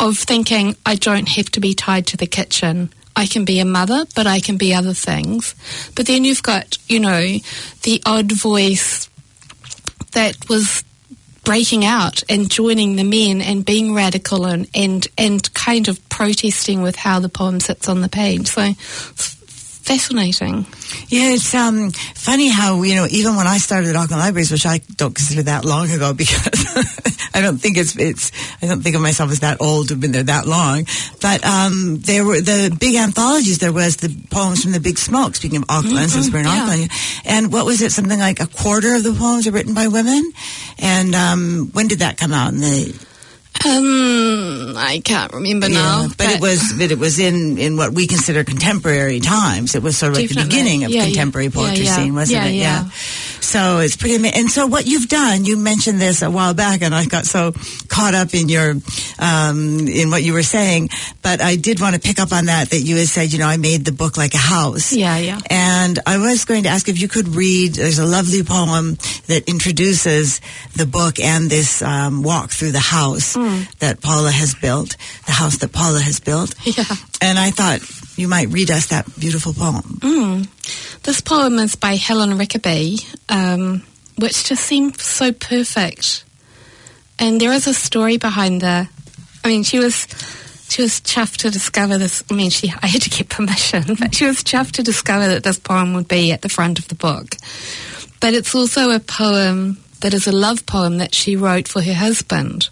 of 0.00 0.18
thinking, 0.18 0.76
I 0.84 0.96
don't 0.96 1.28
have 1.28 1.50
to 1.50 1.60
be 1.60 1.74
tied 1.74 2.06
to 2.08 2.16
the 2.16 2.26
kitchen. 2.26 2.92
I 3.14 3.26
can 3.26 3.44
be 3.44 3.58
a 3.60 3.64
mother, 3.64 4.04
but 4.14 4.26
I 4.26 4.40
can 4.40 4.56
be 4.56 4.74
other 4.74 4.94
things. 4.94 5.54
But 5.94 6.06
then 6.06 6.24
you've 6.24 6.42
got, 6.42 6.78
you 6.88 7.00
know, 7.00 7.20
the 7.82 8.02
odd 8.06 8.32
voice 8.32 9.08
that 10.12 10.48
was 10.48 10.84
breaking 11.44 11.84
out 11.84 12.22
and 12.28 12.50
joining 12.50 12.96
the 12.96 13.04
men 13.04 13.40
and 13.40 13.64
being 13.64 13.94
radical 13.94 14.46
and, 14.46 14.68
and, 14.74 15.06
and 15.18 15.52
kind 15.54 15.88
of 15.88 16.08
protesting 16.08 16.82
with 16.82 16.96
how 16.96 17.18
the 17.18 17.28
poem 17.28 17.60
sits 17.60 17.88
on 17.88 18.00
the 18.00 18.08
page. 18.08 18.46
So 18.48 18.72
fascinating. 19.82 20.66
Yeah, 21.08 21.34
it's 21.34 21.54
um, 21.54 21.90
funny 21.90 22.48
how 22.48 22.82
you 22.82 22.94
know 22.94 23.06
even 23.10 23.36
when 23.36 23.46
I 23.46 23.58
started 23.58 23.90
at 23.90 23.96
Auckland 23.96 24.20
Libraries, 24.20 24.50
which 24.50 24.66
I 24.66 24.78
don't 24.96 25.14
consider 25.14 25.42
that 25.44 25.64
long 25.64 25.90
ago 25.90 26.12
because 26.22 27.30
I 27.34 27.40
don't 27.40 27.58
think 27.58 27.76
it's 27.76 27.96
it's 27.96 28.32
I 28.62 28.66
don't 28.66 28.82
think 28.82 28.96
of 28.96 29.02
myself 29.02 29.30
as 29.30 29.40
that 29.40 29.60
old 29.60 29.88
to 29.88 29.94
have 29.94 30.00
been 30.00 30.12
there 30.12 30.22
that 30.22 30.46
long. 30.46 30.86
But 31.20 31.44
um, 31.44 31.98
there 32.00 32.24
were 32.24 32.40
the 32.40 32.74
big 32.78 32.96
anthologies. 32.96 33.58
There 33.58 33.72
was 33.72 33.96
the 33.96 34.14
poems 34.30 34.62
from 34.62 34.72
the 34.72 34.80
Big 34.80 34.98
Smoke. 34.98 35.34
Speaking 35.34 35.58
of 35.58 35.64
Auckland, 35.68 35.96
mm-hmm, 35.96 36.08
since 36.08 36.32
we're 36.32 36.40
in 36.40 36.46
yeah. 36.46 36.62
Auckland, 36.62 36.90
and 37.24 37.52
what 37.52 37.66
was 37.66 37.82
it? 37.82 37.92
Something 37.92 38.18
like 38.18 38.40
a 38.40 38.46
quarter 38.46 38.94
of 38.94 39.02
the 39.02 39.12
poems 39.12 39.46
are 39.46 39.52
written 39.52 39.74
by 39.74 39.88
women. 39.88 40.32
And 40.78 41.14
um, 41.14 41.70
when 41.72 41.88
did 41.88 42.00
that 42.00 42.16
come 42.16 42.32
out? 42.32 42.52
In 42.52 42.60
the 42.60 43.06
um, 43.64 44.74
I 44.76 45.00
can't 45.04 45.32
remember 45.32 45.68
yeah, 45.68 45.78
now. 45.78 46.08
But, 46.08 46.18
but, 46.18 46.30
it 46.30 46.40
was, 46.40 46.74
but 46.76 46.90
it 46.90 46.98
was 46.98 47.18
in 47.18 47.58
in 47.58 47.76
what 47.76 47.92
we 47.92 48.06
consider 48.06 48.44
contemporary 48.44 49.20
times. 49.20 49.74
It 49.74 49.82
was 49.82 49.96
sort 49.96 50.12
of 50.12 50.18
like 50.18 50.28
the 50.28 50.42
beginning 50.42 50.84
of 50.84 50.90
yeah, 50.90 51.04
contemporary 51.04 51.46
yeah. 51.46 51.54
poetry 51.54 51.86
scene, 51.86 52.14
wasn't 52.14 52.46
it? 52.46 52.54
Yeah. 52.54 52.88
So 53.40 53.78
it's 53.78 53.96
pretty 53.96 54.16
amazing. 54.16 54.40
And 54.40 54.50
so 54.50 54.66
what 54.66 54.86
you've 54.86 55.08
done, 55.08 55.44
you 55.44 55.56
mentioned 55.56 56.00
this 56.00 56.22
a 56.22 56.30
while 56.30 56.54
back, 56.54 56.82
and 56.82 56.94
I 56.94 57.04
got 57.04 57.26
so 57.26 57.52
caught 57.88 58.14
up 58.14 58.34
in 58.34 58.48
your 58.48 58.74
um, 59.18 59.86
in 59.86 60.10
what 60.10 60.22
you 60.22 60.32
were 60.32 60.42
saying. 60.42 60.90
But 61.22 61.40
I 61.40 61.56
did 61.56 61.80
want 61.80 61.94
to 61.94 62.00
pick 62.00 62.18
up 62.18 62.32
on 62.32 62.46
that 62.46 62.70
that 62.70 62.80
you 62.80 62.96
had 62.96 63.08
said, 63.08 63.32
you 63.32 63.38
know, 63.38 63.46
I 63.46 63.58
made 63.58 63.84
the 63.84 63.92
book 63.92 64.16
like 64.16 64.34
a 64.34 64.38
house. 64.38 64.92
Yeah, 64.92 65.18
yeah. 65.18 65.40
And 65.50 65.98
I 66.06 66.18
was 66.18 66.44
going 66.44 66.64
to 66.64 66.68
ask 66.70 66.88
if 66.88 67.00
you 67.00 67.08
could 67.08 67.28
read. 67.28 67.74
There's 67.74 67.98
a 67.98 68.06
lovely 68.06 68.42
poem 68.42 68.96
that 69.26 69.44
introduces 69.48 70.40
the 70.76 70.86
book 70.86 71.20
and 71.20 71.50
this 71.50 71.82
um, 71.82 72.22
walk 72.22 72.50
through 72.50 72.72
the 72.72 72.80
house. 72.80 73.36
Mm 73.36 73.51
that 73.78 74.00
Paula 74.00 74.30
has 74.30 74.54
built, 74.54 74.96
the 75.26 75.32
house 75.32 75.58
that 75.58 75.72
Paula 75.72 76.00
has 76.00 76.20
built. 76.20 76.54
Yeah. 76.64 76.84
And 77.20 77.38
I 77.38 77.50
thought 77.50 77.80
you 78.18 78.28
might 78.28 78.48
read 78.48 78.70
us 78.70 78.86
that 78.88 79.06
beautiful 79.18 79.52
poem. 79.52 79.98
Mm. 80.00 81.02
This 81.02 81.20
poem 81.20 81.58
is 81.58 81.76
by 81.76 81.96
Helen 81.96 82.30
Rickerby, 82.38 83.04
um, 83.28 83.82
which 84.16 84.44
just 84.44 84.64
seems 84.64 85.02
so 85.02 85.32
perfect. 85.32 86.24
And 87.18 87.40
there 87.40 87.52
is 87.52 87.66
a 87.66 87.74
story 87.74 88.16
behind 88.16 88.60
the. 88.60 88.88
I 89.44 89.48
mean, 89.48 89.62
she 89.62 89.78
was 89.78 90.06
she 90.68 90.82
was 90.82 91.00
chuffed 91.00 91.38
to 91.38 91.50
discover 91.50 91.98
this. 91.98 92.24
I 92.30 92.34
mean, 92.34 92.50
she 92.50 92.72
I 92.82 92.86
had 92.86 93.02
to 93.02 93.10
get 93.10 93.28
permission, 93.36 93.96
but 93.98 94.14
she 94.14 94.26
was 94.26 94.38
chuffed 94.38 94.72
to 94.72 94.82
discover 94.82 95.28
that 95.28 95.44
this 95.44 95.58
poem 95.58 95.94
would 95.94 96.08
be 96.08 96.32
at 96.32 96.42
the 96.42 96.48
front 96.48 96.78
of 96.78 96.88
the 96.88 96.94
book. 96.94 97.36
But 98.20 98.34
it's 98.34 98.54
also 98.54 98.90
a 98.90 99.00
poem 99.00 99.78
that 100.00 100.14
is 100.14 100.26
a 100.26 100.32
love 100.32 100.66
poem 100.66 100.98
that 100.98 101.14
she 101.14 101.36
wrote 101.36 101.68
for 101.68 101.82
her 101.82 101.94
husband. 101.94 102.68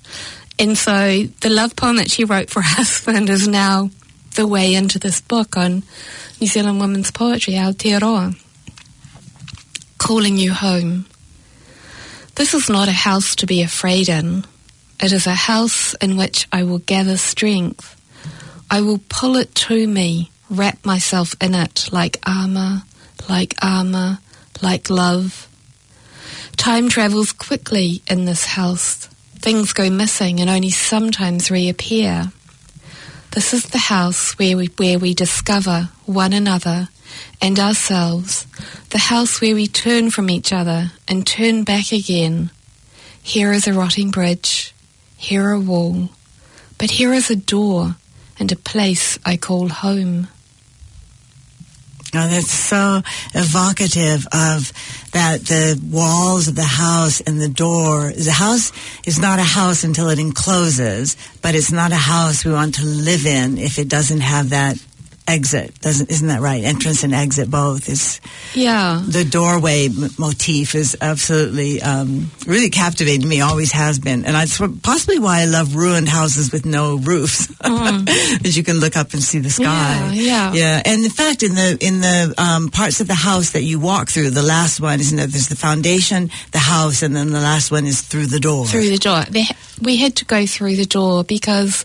And 0.61 0.76
so 0.76 1.23
the 1.40 1.49
love 1.49 1.75
poem 1.75 1.97
that 1.97 2.11
she 2.11 2.26
wrote 2.26 2.50
for 2.50 2.61
her 2.61 2.69
husband 2.76 3.31
is 3.31 3.49
now 3.49 3.88
the 4.35 4.47
way 4.47 4.75
into 4.75 4.99
this 4.99 5.23
book 5.23 5.57
on 5.57 5.83
New 6.38 6.47
Zealand 6.47 6.79
women's 6.81 7.11
poetry, 7.11 7.55
Aotearoa. 7.55 8.38
Calling 9.97 10.37
you 10.37 10.52
home. 10.52 11.07
This 12.35 12.52
is 12.52 12.69
not 12.69 12.88
a 12.88 12.93
house 12.93 13.37
to 13.37 13.47
be 13.47 13.62
afraid 13.62 14.11
in. 14.11 14.45
It 15.02 15.12
is 15.12 15.26
a 15.26 15.35
house 15.35 15.95
in 15.95 16.19
which 16.19 16.47
I 16.52 16.64
will 16.64 16.79
gather 16.81 17.17
strength. 17.17 17.97
I 18.71 18.83
will 18.83 19.00
pull 19.09 19.37
it 19.37 19.55
to 19.67 19.87
me, 19.87 20.31
wrap 20.50 20.85
myself 20.85 21.35
in 21.40 21.55
it 21.55 21.88
like 21.90 22.19
armour, 22.26 22.83
like 23.31 23.55
armour, 23.62 24.19
like 24.61 24.90
love. 24.90 25.49
Time 26.59 26.90
travels 26.90 27.33
quickly 27.33 28.02
in 28.07 28.26
this 28.26 28.45
house. 28.45 29.10
Things 29.41 29.73
go 29.73 29.89
missing 29.89 30.39
and 30.41 30.51
only 30.51 30.71
sometimes 30.71 31.51
reappear. 31.51 32.31
This 33.31 33.55
is 33.55 33.65
the 33.65 33.79
house 33.79 34.39
where 34.39 34.57
we, 34.57 34.67
where 34.77 34.99
we 34.99 35.15
discover 35.15 35.89
one 36.05 36.33
another 36.33 36.89
and 37.41 37.59
ourselves, 37.59 38.47
the 38.91 38.99
house 38.99 39.41
where 39.41 39.55
we 39.55 39.67
turn 39.67 40.11
from 40.11 40.29
each 40.29 40.53
other 40.53 40.93
and 41.09 41.27
turn 41.27 41.65
back 41.65 41.91
again. 41.91 42.51
Here 43.23 43.53
is 43.53 43.67
a 43.67 43.73
rotting 43.73 44.11
bridge, 44.11 44.75
here 45.17 45.51
a 45.51 45.59
wall, 45.59 46.11
but 46.77 46.91
here 46.91 47.15
is 47.15 47.31
a 47.31 47.37
door 47.37 47.97
and 48.39 48.53
a 48.53 48.57
place 48.57 49.19
I 49.25 49.37
call 49.37 49.69
home. 49.69 50.29
Oh, 52.12 52.26
that's 52.26 52.50
so 52.50 53.02
evocative 53.35 54.26
of 54.33 54.73
that 55.12 55.43
the 55.43 55.81
walls 55.93 56.49
of 56.49 56.57
the 56.57 56.62
house 56.62 57.21
and 57.21 57.40
the 57.40 57.49
door. 57.49 58.12
The 58.12 58.33
house 58.33 58.73
is 59.07 59.21
not 59.21 59.38
a 59.38 59.45
house 59.45 59.85
until 59.85 60.09
it 60.09 60.19
encloses, 60.19 61.17
but 61.40 61.55
it's 61.55 61.71
not 61.71 61.93
a 61.93 61.97
house 61.97 62.45
we 62.45 62.52
want 62.52 62.75
to 62.76 62.85
live 62.85 63.26
in 63.26 63.59
if 63.59 63.79
it 63.79 63.88
doesn't 63.88 64.21
have 64.21 64.50
that 64.50 64.76
exit. 65.31 65.79
Doesn't 65.81 66.11
isn't 66.11 66.29
that 66.29 66.41
right? 66.41 66.63
Entrance 66.65 67.05
and 67.05 67.15
exit 67.15 67.51
both 67.51 67.89
is 67.89 68.21
Yeah. 68.55 69.03
the 69.07 69.25
doorway 69.25 69.87
m- 69.87 70.11
motif 70.19 70.75
is 70.75 70.97
absolutely 71.01 71.81
um, 71.83 72.31
really 72.47 72.71
captivating 72.71 73.29
me. 73.29 73.41
Always 73.41 73.73
has 73.73 73.99
been, 73.99 74.25
and 74.27 74.37
it's 74.37 74.59
possibly 74.83 75.19
why 75.19 75.41
I 75.41 75.45
love 75.47 75.75
ruined 75.75 76.09
houses 76.09 76.53
with 76.53 76.67
no 76.67 76.97
roofs, 76.99 77.49
as 78.45 78.57
you 78.57 78.63
can 78.63 78.79
look 78.81 78.97
up 78.97 79.13
and 79.13 79.23
see 79.23 79.39
the 79.39 79.51
sky. 79.51 79.65
Mm. 80.11 80.15
Yeah, 80.15 80.23
yeah. 80.23 80.53
yeah. 80.53 80.83
And 80.85 81.05
in 81.05 81.11
fact, 81.11 81.43
in 81.43 81.55
the 81.55 81.79
in 81.81 82.01
the 82.01 82.35
um, 82.39 82.69
parts 82.69 83.01
of 83.01 83.07
the 83.07 83.15
house 83.15 83.51
that 83.51 83.63
you 83.63 83.81
walk 83.81 84.09
through, 84.11 84.31
the 84.31 84.43
last 84.43 84.81
one 84.81 85.01
isn't 85.01 85.19
it? 85.19 85.31
There's 85.31 85.49
the 85.49 85.57
foundation, 85.57 86.31
the 86.53 86.59
house, 86.59 87.03
and 87.03 87.15
then 87.15 87.31
the 87.31 87.41
last 87.41 87.71
one 87.71 87.87
is 87.87 88.01
through 88.03 88.27
the 88.27 88.41
door. 88.41 88.67
through 88.67 88.91
the 88.91 88.99
door. 88.99 89.23
They, 89.31 89.45
we 89.81 89.97
had 89.97 90.17
to 90.17 90.25
go 90.25 90.47
through 90.47 90.77
the 90.77 90.87
door 90.87 91.25
because 91.25 91.85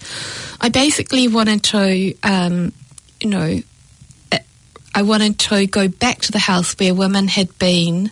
I 0.61 0.69
basically 0.69 1.27
wanted 1.27 1.63
to, 1.63 2.13
um, 2.23 2.73
you 3.21 3.29
know, 3.29 3.59
I 4.93 5.01
wanted 5.01 5.39
to 5.39 5.67
go 5.67 5.89
back 5.89 6.19
to 6.21 6.31
the 6.31 6.39
house 6.39 6.73
where 6.79 6.93
women 6.93 7.27
had 7.27 7.57
been 7.59 8.11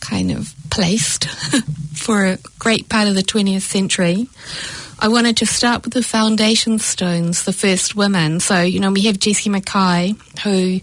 kind 0.00 0.32
of 0.32 0.52
placed 0.68 1.28
for 1.94 2.26
a 2.26 2.38
great 2.58 2.88
part 2.88 3.06
of 3.08 3.14
the 3.14 3.22
20th 3.22 3.62
century. 3.62 4.28
I 4.98 5.08
wanted 5.08 5.36
to 5.38 5.46
start 5.46 5.84
with 5.84 5.92
the 5.92 6.02
foundation 6.02 6.78
stones, 6.78 7.44
the 7.44 7.52
first 7.52 7.94
women. 7.94 8.40
So, 8.40 8.62
you 8.62 8.80
know, 8.80 8.90
we 8.90 9.02
have 9.02 9.18
Jessie 9.18 9.50
Mackay, 9.50 10.14
who 10.42 10.80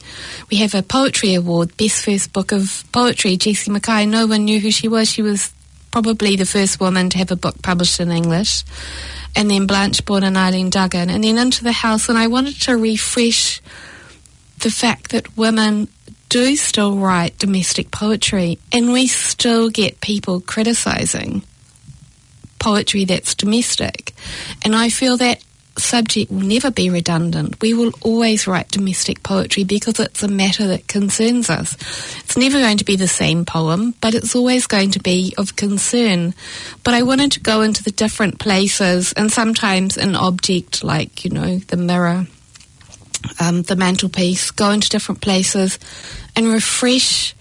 we 0.51 0.57
have 0.57 0.75
a 0.75 0.83
poetry 0.83 1.33
award, 1.33 1.75
best 1.77 2.05
first 2.05 2.31
book 2.31 2.51
of 2.51 2.85
poetry. 2.91 3.37
Jessie 3.37 3.71
Mackay, 3.71 4.05
no 4.05 4.27
one 4.27 4.45
knew 4.45 4.59
who 4.59 4.71
she 4.71 4.87
was. 4.87 5.09
She 5.09 5.21
was 5.23 5.51
probably 5.93 6.35
the 6.35 6.45
first 6.45 6.79
woman 6.79 7.07
to 7.07 7.19
have 7.19 7.29
a 7.29 7.35
book 7.35 7.62
published 7.62 8.00
in 8.00 8.12
English. 8.12 8.63
And 9.35 9.50
then 9.50 9.67
Blanche 9.67 10.03
Baughan 10.03 10.23
and 10.23 10.35
Eileen 10.35 10.71
Duggan. 10.71 11.12
And 11.12 11.23
then 11.23 11.38
into 11.38 11.63
the 11.63 11.71
house. 11.71 12.09
And 12.09 12.17
I 12.17 12.25
wanted 12.25 12.59
to 12.63 12.75
refresh 12.75 13.62
the 14.57 14.71
fact 14.71 15.12
that 15.12 15.38
women 15.38 15.88
do 16.29 16.55
still 16.55 16.97
write 16.97 17.38
domestic 17.38 17.91
poetry 17.91 18.57
and 18.71 18.91
we 18.91 19.05
still 19.05 19.69
get 19.69 20.01
people 20.01 20.41
criticizing 20.41 21.43
poetry 22.57 23.05
that's 23.05 23.35
domestic. 23.35 24.13
And 24.65 24.75
I 24.75 24.89
feel 24.89 25.17
that 25.17 25.43
subject 25.77 26.31
will 26.31 26.41
never 26.41 26.71
be 26.71 26.89
redundant. 26.89 27.61
We 27.61 27.73
will 27.73 27.91
always 28.01 28.47
write 28.47 28.69
domestic 28.69 29.23
poetry 29.23 29.63
because 29.63 29.99
it's 29.99 30.23
a 30.23 30.27
matter 30.27 30.67
that 30.67 30.87
concerns 30.87 31.49
us. 31.49 31.73
It's 32.23 32.37
never 32.37 32.59
going 32.59 32.77
to 32.77 32.85
be 32.85 32.95
the 32.95 33.07
same 33.07 33.45
poem, 33.45 33.95
but 34.01 34.13
it's 34.13 34.35
always 34.35 34.67
going 34.67 34.91
to 34.91 34.99
be 34.99 35.33
of 35.37 35.55
concern. 35.55 36.33
But 36.83 36.93
I 36.93 37.03
wanted 37.03 37.31
to 37.33 37.39
go 37.39 37.61
into 37.61 37.83
the 37.83 37.91
different 37.91 38.39
places 38.39 39.13
and 39.13 39.31
sometimes 39.31 39.97
an 39.97 40.15
object 40.15 40.83
like, 40.83 41.25
you 41.25 41.31
know, 41.31 41.57
the 41.57 41.77
mirror 41.77 42.27
um, 43.39 43.61
the 43.63 43.75
mantelpiece, 43.75 44.51
go 44.51 44.71
into 44.71 44.89
different 44.89 45.21
places, 45.21 45.79
and 46.35 46.47
refresh 46.47 47.35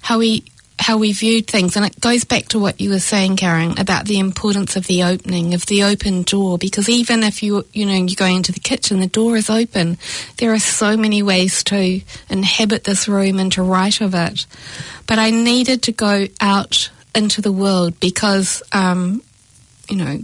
how 0.00 0.18
we 0.18 0.44
how 0.78 0.96
we 0.96 1.12
viewed 1.12 1.46
things. 1.46 1.76
And 1.76 1.84
it 1.84 2.00
goes 2.00 2.24
back 2.24 2.48
to 2.48 2.58
what 2.58 2.80
you 2.80 2.90
were 2.90 3.00
saying, 3.00 3.36
Karen, 3.36 3.78
about 3.78 4.06
the 4.06 4.18
importance 4.18 4.76
of 4.76 4.86
the 4.86 5.02
opening 5.02 5.54
of 5.54 5.66
the 5.66 5.82
open 5.84 6.22
door. 6.22 6.58
Because 6.58 6.88
even 6.88 7.22
if 7.22 7.42
you 7.42 7.66
you 7.72 7.86
know 7.86 7.94
you're 7.94 8.16
going 8.16 8.36
into 8.36 8.52
the 8.52 8.60
kitchen, 8.60 9.00
the 9.00 9.06
door 9.06 9.36
is 9.36 9.50
open. 9.50 9.98
There 10.36 10.52
are 10.52 10.58
so 10.58 10.96
many 10.96 11.22
ways 11.22 11.64
to 11.64 12.00
inhabit 12.28 12.84
this 12.84 13.08
room 13.08 13.38
and 13.38 13.52
to 13.52 13.62
write 13.62 14.00
of 14.00 14.14
it. 14.14 14.46
But 15.06 15.18
I 15.18 15.30
needed 15.30 15.82
to 15.84 15.92
go 15.92 16.26
out 16.40 16.90
into 17.14 17.42
the 17.42 17.52
world 17.52 17.98
because 18.00 18.62
um, 18.72 19.22
you 19.88 19.96
know 19.96 20.22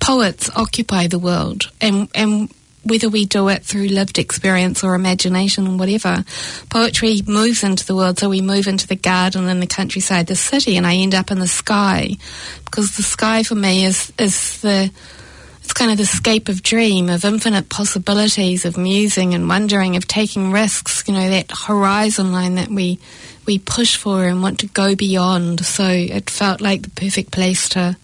poets 0.00 0.50
occupy 0.54 1.06
the 1.06 1.18
world 1.18 1.70
and 1.80 2.08
and 2.14 2.52
whether 2.84 3.08
we 3.08 3.24
do 3.24 3.48
it 3.48 3.62
through 3.64 3.86
lived 3.86 4.18
experience 4.18 4.82
or 4.82 4.94
imagination 4.94 5.66
or 5.66 5.76
whatever. 5.76 6.24
Poetry 6.70 7.22
moves 7.26 7.62
into 7.62 7.84
the 7.84 7.94
world 7.94 8.18
so 8.18 8.28
we 8.28 8.40
move 8.40 8.66
into 8.66 8.86
the 8.86 8.96
garden 8.96 9.46
and 9.46 9.60
the 9.60 9.66
countryside 9.66 10.26
the 10.26 10.36
city 10.36 10.76
and 10.76 10.86
i 10.86 10.94
end 10.94 11.14
up 11.14 11.30
in 11.30 11.38
the 11.38 11.48
sky. 11.48 12.16
Because 12.64 12.96
the 12.96 13.02
sky 13.02 13.42
for 13.42 13.54
me 13.54 13.84
is 13.84 14.12
is 14.18 14.60
the 14.60 14.90
it's 15.62 15.72
kind 15.74 15.90
of 15.90 15.98
the 15.98 16.06
scape 16.06 16.48
of 16.48 16.62
dream 16.62 17.10
of 17.10 17.24
infinite 17.24 17.68
possibilities 17.68 18.64
of 18.64 18.78
musing 18.78 19.34
and 19.34 19.48
wondering 19.48 19.96
of 19.96 20.08
taking 20.08 20.50
risks 20.50 21.04
you 21.06 21.12
know 21.12 21.28
that 21.28 21.50
horizon 21.50 22.32
line 22.32 22.54
that 22.54 22.68
we 22.68 22.98
we 23.48 23.58
push 23.58 23.96
for 23.96 24.26
and 24.26 24.42
want 24.42 24.60
to 24.60 24.66
go 24.66 24.94
beyond. 24.94 25.64
So 25.64 25.84
it 25.88 26.28
felt 26.28 26.60
like 26.60 26.82
the 26.82 26.90
perfect 26.90 27.32
place 27.32 27.70
to 27.70 27.96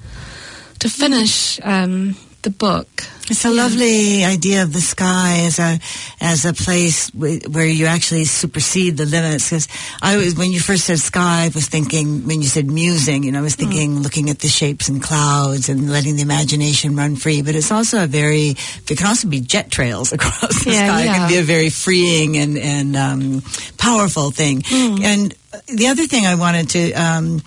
to 0.81 0.89
finish 0.89 1.61
um, 1.63 2.17
the 2.45 2.51
book. 2.51 2.87
It's 3.31 3.45
a 3.47 3.51
lovely 3.51 4.23
idea 4.23 4.63
of 4.63 4.73
the 4.75 4.81
sky 4.83 5.45
as 5.47 5.59
a 5.59 5.79
as 6.21 6.45
a 6.45 6.53
place 6.53 7.09
w- 7.11 7.41
where 7.49 7.65
you 7.67 7.87
actually 7.87 8.27
supersede 8.27 8.99
the 8.99 9.07
limits. 9.07 9.49
Because 9.49 9.67
I 10.03 10.19
was 10.19 10.37
when 10.37 10.53
you 10.53 10.61
first 10.61 10.85
said 10.85 10.99
sky, 10.99 11.45
I 11.45 11.51
was 11.55 11.67
thinking 11.67 12.27
when 12.27 12.43
you 12.43 12.49
said 12.49 12.71
musing, 12.71 13.25
you 13.25 13.33
know, 13.33 13.39
I 13.39 13.43
was 13.43 13.55
thinking 13.57 14.01
looking 14.03 14.29
at 14.29 14.41
the 14.41 14.49
shapes 14.49 14.89
and 14.91 15.03
clouds 15.03 15.71
and 15.71 15.91
letting 15.91 16.17
the 16.17 16.23
imagination 16.23 16.97
run 16.97 17.17
free. 17.17 17.41
But 17.41 17.55
it's 17.55 17.73
also 17.73 18.05
a 18.05 18.07
very 18.07 18.51
it 18.91 18.99
can 18.99 19.07
also 19.07 19.27
be 19.29 19.41
jet 19.41 19.71
trails 19.71 20.13
across 20.17 20.63
the 20.65 20.73
Yeah, 20.73 20.87
sky. 20.89 21.03
It 21.03 21.05
yeah. 21.07 21.15
can 21.17 21.29
be 21.31 21.39
a 21.39 21.43
very 21.43 21.71
freeing 21.71 22.37
and 22.37 22.59
and 22.59 22.95
um, 22.95 23.43
powerful 23.79 24.31
thing. 24.33 24.63
And 24.71 25.35
the 25.69 25.87
other 25.89 26.07
thing 26.07 26.27
I 26.27 26.35
wanted 26.35 26.69
to. 26.71 26.93
Um, 26.93 27.41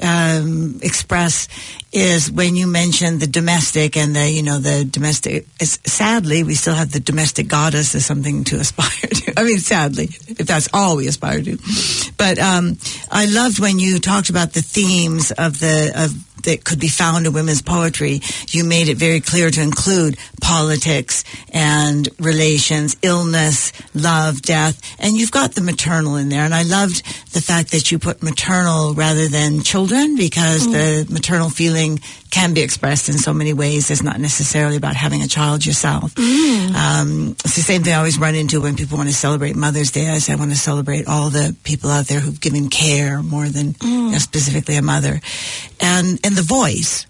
um, 0.00 0.78
express 0.82 1.48
is 1.92 2.30
when 2.30 2.54
you 2.54 2.66
mentioned 2.66 3.20
the 3.20 3.26
domestic 3.26 3.96
and 3.96 4.14
the 4.14 4.30
you 4.30 4.42
know 4.42 4.58
the 4.58 4.84
domestic. 4.84 5.46
Sadly, 5.60 6.42
we 6.42 6.54
still 6.54 6.74
have 6.74 6.92
the 6.92 7.00
domestic 7.00 7.48
goddess 7.48 7.94
as 7.94 8.04
something 8.04 8.44
to 8.44 8.56
aspire 8.60 9.10
to. 9.10 9.32
I 9.36 9.44
mean, 9.44 9.58
sadly, 9.58 10.08
if 10.28 10.46
that's 10.46 10.68
all 10.72 10.96
we 10.96 11.08
aspire 11.08 11.42
to. 11.42 11.58
But 12.16 12.38
um, 12.38 12.78
I 13.10 13.26
loved 13.26 13.58
when 13.58 13.78
you 13.78 13.98
talked 13.98 14.30
about 14.30 14.52
the 14.52 14.62
themes 14.62 15.30
of 15.32 15.60
the 15.60 15.92
of 15.94 16.28
that 16.42 16.64
could 16.64 16.78
be 16.78 16.88
found 16.88 17.26
in 17.26 17.32
women's 17.32 17.62
poetry. 17.62 18.20
You 18.48 18.64
made 18.64 18.88
it 18.88 18.96
very 18.96 19.20
clear 19.20 19.50
to 19.50 19.62
include 19.62 20.16
politics 20.40 21.24
and 21.52 22.08
relations, 22.18 22.96
illness, 23.02 23.72
love, 23.94 24.42
death, 24.42 24.80
and 24.98 25.16
you've 25.16 25.30
got 25.30 25.52
the 25.52 25.60
maternal 25.60 26.16
in 26.16 26.28
there. 26.28 26.44
And 26.44 26.54
I 26.54 26.62
loved 26.62 27.04
the 27.32 27.40
fact 27.40 27.72
that 27.72 27.90
you 27.90 27.98
put 27.98 28.22
maternal 28.22 28.94
rather 28.94 29.28
than 29.28 29.62
children 29.62 30.16
because 30.16 30.70
the 30.70 31.06
maternal 31.10 31.50
feeling 31.50 31.77
can 32.30 32.54
be 32.54 32.60
expressed 32.60 33.08
in 33.08 33.18
so 33.18 33.32
many 33.32 33.52
ways. 33.52 33.90
It's 33.90 34.02
not 34.02 34.18
necessarily 34.20 34.76
about 34.76 34.96
having 34.96 35.22
a 35.22 35.28
child 35.28 35.64
yourself. 35.64 36.12
Um, 36.18 37.36
it's 37.44 37.56
the 37.56 37.62
same 37.62 37.82
thing 37.82 37.94
I 37.94 37.98
always 37.98 38.18
run 38.18 38.34
into 38.34 38.60
when 38.60 38.76
people 38.76 38.98
want 38.98 39.08
to 39.08 39.14
celebrate 39.14 39.56
Mother's 39.56 39.90
Day. 39.90 40.08
I 40.08 40.18
say 40.18 40.32
I 40.32 40.36
want 40.36 40.50
to 40.50 40.56
celebrate 40.56 41.06
all 41.06 41.30
the 41.30 41.56
people 41.64 41.90
out 41.90 42.06
there 42.06 42.20
who've 42.20 42.40
given 42.40 42.68
care 42.68 43.22
more 43.22 43.48
than 43.48 43.74
you 43.82 44.10
know, 44.12 44.18
specifically 44.18 44.76
a 44.76 44.82
mother, 44.82 45.20
and 45.80 46.18
and 46.24 46.36
the 46.36 46.42
voice, 46.42 47.06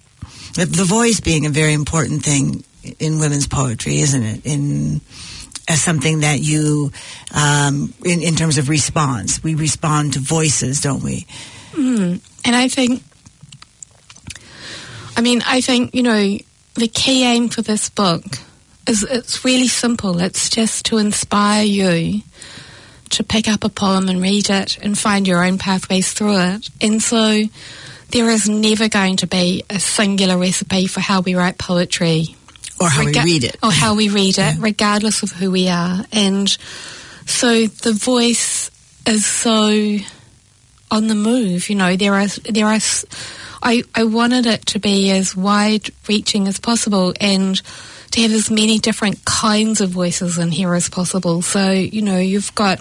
the, 0.54 0.66
the 0.66 0.84
voice 0.84 1.20
being 1.20 1.46
a 1.46 1.50
very 1.50 1.72
important 1.72 2.22
thing 2.22 2.64
in 2.98 3.18
women's 3.18 3.46
poetry, 3.46 3.98
isn't 4.00 4.22
it? 4.22 4.46
In 4.46 5.00
as 5.68 5.82
something 5.82 6.20
that 6.20 6.40
you, 6.40 6.90
um, 7.34 7.92
in, 8.04 8.22
in 8.22 8.34
terms 8.34 8.56
of 8.56 8.68
response, 8.68 9.42
we 9.42 9.54
respond 9.54 10.14
to 10.14 10.18
voices, 10.18 10.80
don't 10.80 11.02
we? 11.02 11.26
And 12.44 12.56
I 12.56 12.68
think, 12.68 13.02
I 15.18 15.20
mean, 15.20 15.42
I 15.44 15.60
think, 15.60 15.96
you 15.96 16.04
know, 16.04 16.38
the 16.74 16.86
key 16.86 17.24
aim 17.24 17.48
for 17.48 17.60
this 17.60 17.90
book 17.90 18.22
is 18.86 19.02
it's 19.02 19.44
really 19.44 19.66
simple. 19.66 20.20
It's 20.20 20.48
just 20.48 20.86
to 20.86 20.98
inspire 20.98 21.64
you 21.64 22.22
to 23.10 23.24
pick 23.24 23.48
up 23.48 23.64
a 23.64 23.68
poem 23.68 24.08
and 24.08 24.22
read 24.22 24.48
it 24.48 24.78
and 24.78 24.96
find 24.96 25.26
your 25.26 25.44
own 25.44 25.58
pathways 25.58 26.12
through 26.12 26.38
it. 26.38 26.70
And 26.80 27.02
so 27.02 27.42
there 28.10 28.30
is 28.30 28.48
never 28.48 28.88
going 28.88 29.16
to 29.16 29.26
be 29.26 29.64
a 29.68 29.80
singular 29.80 30.38
recipe 30.38 30.86
for 30.86 31.00
how 31.00 31.20
we 31.20 31.34
write 31.34 31.58
poetry 31.58 32.36
Or 32.80 32.88
how 32.88 33.04
Rega- 33.04 33.22
we 33.24 33.32
read 33.32 33.42
it. 33.42 33.56
Or 33.60 33.72
how 33.72 33.96
we 33.96 34.10
read 34.10 34.38
it, 34.38 34.58
regardless 34.60 35.24
of 35.24 35.32
who 35.32 35.50
we 35.50 35.66
are. 35.66 36.04
And 36.12 36.48
so 37.26 37.66
the 37.66 37.92
voice 37.92 38.70
is 39.04 39.26
so 39.26 39.96
on 40.92 41.08
the 41.08 41.16
move. 41.16 41.68
You 41.68 41.74
know, 41.74 41.96
there 41.96 42.14
are 42.14 42.28
there 42.28 42.66
are. 42.66 42.78
I 43.62 43.82
I 43.94 44.04
wanted 44.04 44.46
it 44.46 44.66
to 44.66 44.78
be 44.78 45.10
as 45.10 45.36
wide 45.36 45.90
reaching 46.08 46.48
as 46.48 46.58
possible 46.58 47.14
and 47.20 47.60
to 48.10 48.22
have 48.22 48.32
as 48.32 48.50
many 48.50 48.78
different 48.78 49.24
kinds 49.24 49.80
of 49.80 49.90
voices 49.90 50.38
in 50.38 50.50
here 50.50 50.74
as 50.74 50.88
possible. 50.88 51.42
So 51.42 51.70
you 51.70 52.02
know, 52.02 52.18
you've 52.18 52.54
got 52.54 52.80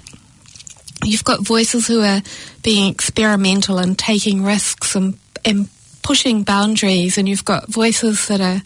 you've 1.04 1.24
got 1.24 1.42
voices 1.42 1.88
who 1.88 2.02
are 2.02 2.22
being 2.64 2.92
experimental 2.92 3.78
and 3.78 3.98
taking 3.98 4.44
risks 4.44 4.96
and 4.96 5.18
and 5.46 5.70
pushing 6.04 6.44
boundaries, 6.44 7.18
and 7.18 7.28
you've 7.28 7.46
got 7.46 7.68
voices 7.68 8.28
that 8.28 8.42
are 8.42 8.62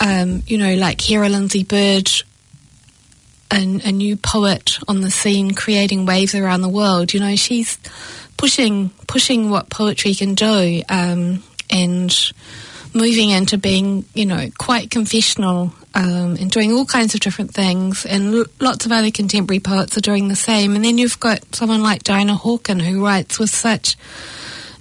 um, 0.00 0.42
you 0.46 0.58
know, 0.58 0.74
like 0.74 1.00
Hera 1.00 1.28
Lindsay 1.28 1.62
Bird 1.62 2.10
a, 3.52 3.88
a 3.88 3.92
new 3.92 4.16
poet 4.16 4.78
on 4.88 5.02
the 5.02 5.10
scene, 5.10 5.52
creating 5.54 6.06
waves 6.06 6.34
around 6.34 6.62
the 6.62 6.68
world. 6.68 7.12
You 7.12 7.20
know, 7.20 7.36
she's 7.36 7.78
pushing 8.36 8.90
pushing 9.06 9.50
what 9.50 9.70
poetry 9.70 10.14
can 10.14 10.34
do, 10.34 10.82
um, 10.88 11.42
and 11.70 12.32
moving 12.94 13.30
into 13.30 13.58
being, 13.58 14.04
you 14.14 14.26
know, 14.26 14.48
quite 14.58 14.90
confessional 14.90 15.72
um, 15.94 16.36
and 16.36 16.50
doing 16.50 16.72
all 16.72 16.84
kinds 16.84 17.14
of 17.14 17.20
different 17.20 17.52
things. 17.52 18.04
And 18.04 18.34
l- 18.34 18.44
lots 18.60 18.86
of 18.86 18.92
other 18.92 19.10
contemporary 19.10 19.60
poets 19.60 19.96
are 19.96 20.02
doing 20.02 20.28
the 20.28 20.36
same. 20.36 20.74
And 20.74 20.84
then 20.84 20.98
you've 20.98 21.20
got 21.20 21.54
someone 21.54 21.82
like 21.82 22.02
Dinah 22.02 22.36
Hawken 22.36 22.80
who 22.80 23.04
writes 23.04 23.38
with 23.38 23.50
such 23.50 23.96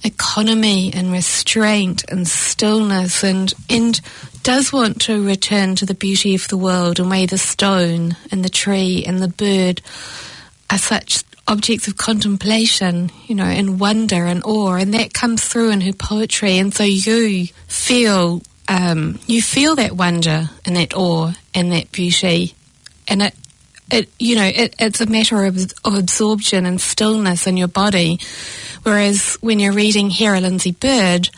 economy 0.03 0.91
and 0.93 1.11
restraint 1.11 2.03
and 2.09 2.27
stillness 2.27 3.23
and 3.23 3.53
and 3.69 4.01
does 4.43 4.73
want 4.73 4.99
to 5.01 5.23
return 5.23 5.75
to 5.75 5.85
the 5.85 5.93
beauty 5.93 6.33
of 6.33 6.47
the 6.47 6.57
world 6.57 6.99
and 6.99 7.09
way 7.09 7.25
the 7.25 7.37
stone 7.37 8.15
and 8.31 8.43
the 8.43 8.49
tree 8.49 9.03
and 9.05 9.19
the 9.19 9.27
bird 9.27 9.81
are 10.71 10.77
such 10.77 11.23
objects 11.47 11.87
of 11.87 11.97
contemplation, 11.97 13.11
you 13.27 13.35
know, 13.35 13.43
and 13.43 13.79
wonder 13.79 14.25
and 14.25 14.43
awe, 14.43 14.75
and 14.75 14.93
that 14.93 15.13
comes 15.13 15.43
through 15.43 15.69
in 15.69 15.81
her 15.81 15.93
poetry. 15.93 16.57
And 16.57 16.73
so 16.73 16.83
you 16.83 17.47
feel 17.67 18.41
um, 18.67 19.19
you 19.27 19.41
feel 19.41 19.75
that 19.75 19.93
wonder 19.93 20.49
and 20.65 20.75
that 20.77 20.93
awe 20.95 21.33
and 21.53 21.71
that 21.71 21.91
beauty, 21.91 22.55
and 23.07 23.21
it. 23.21 23.35
It, 23.91 24.09
you 24.19 24.35
know, 24.35 24.45
it, 24.45 24.75
it's 24.79 25.01
a 25.01 25.05
matter 25.05 25.43
of, 25.43 25.57
of 25.83 25.95
absorption 25.95 26.65
and 26.65 26.79
stillness 26.79 27.45
in 27.45 27.57
your 27.57 27.67
body. 27.67 28.19
Whereas 28.83 29.37
when 29.41 29.59
you're 29.59 29.73
reading 29.73 30.09
Hera 30.09 30.39
Lindsay 30.39 30.71
Bird, 30.71 31.29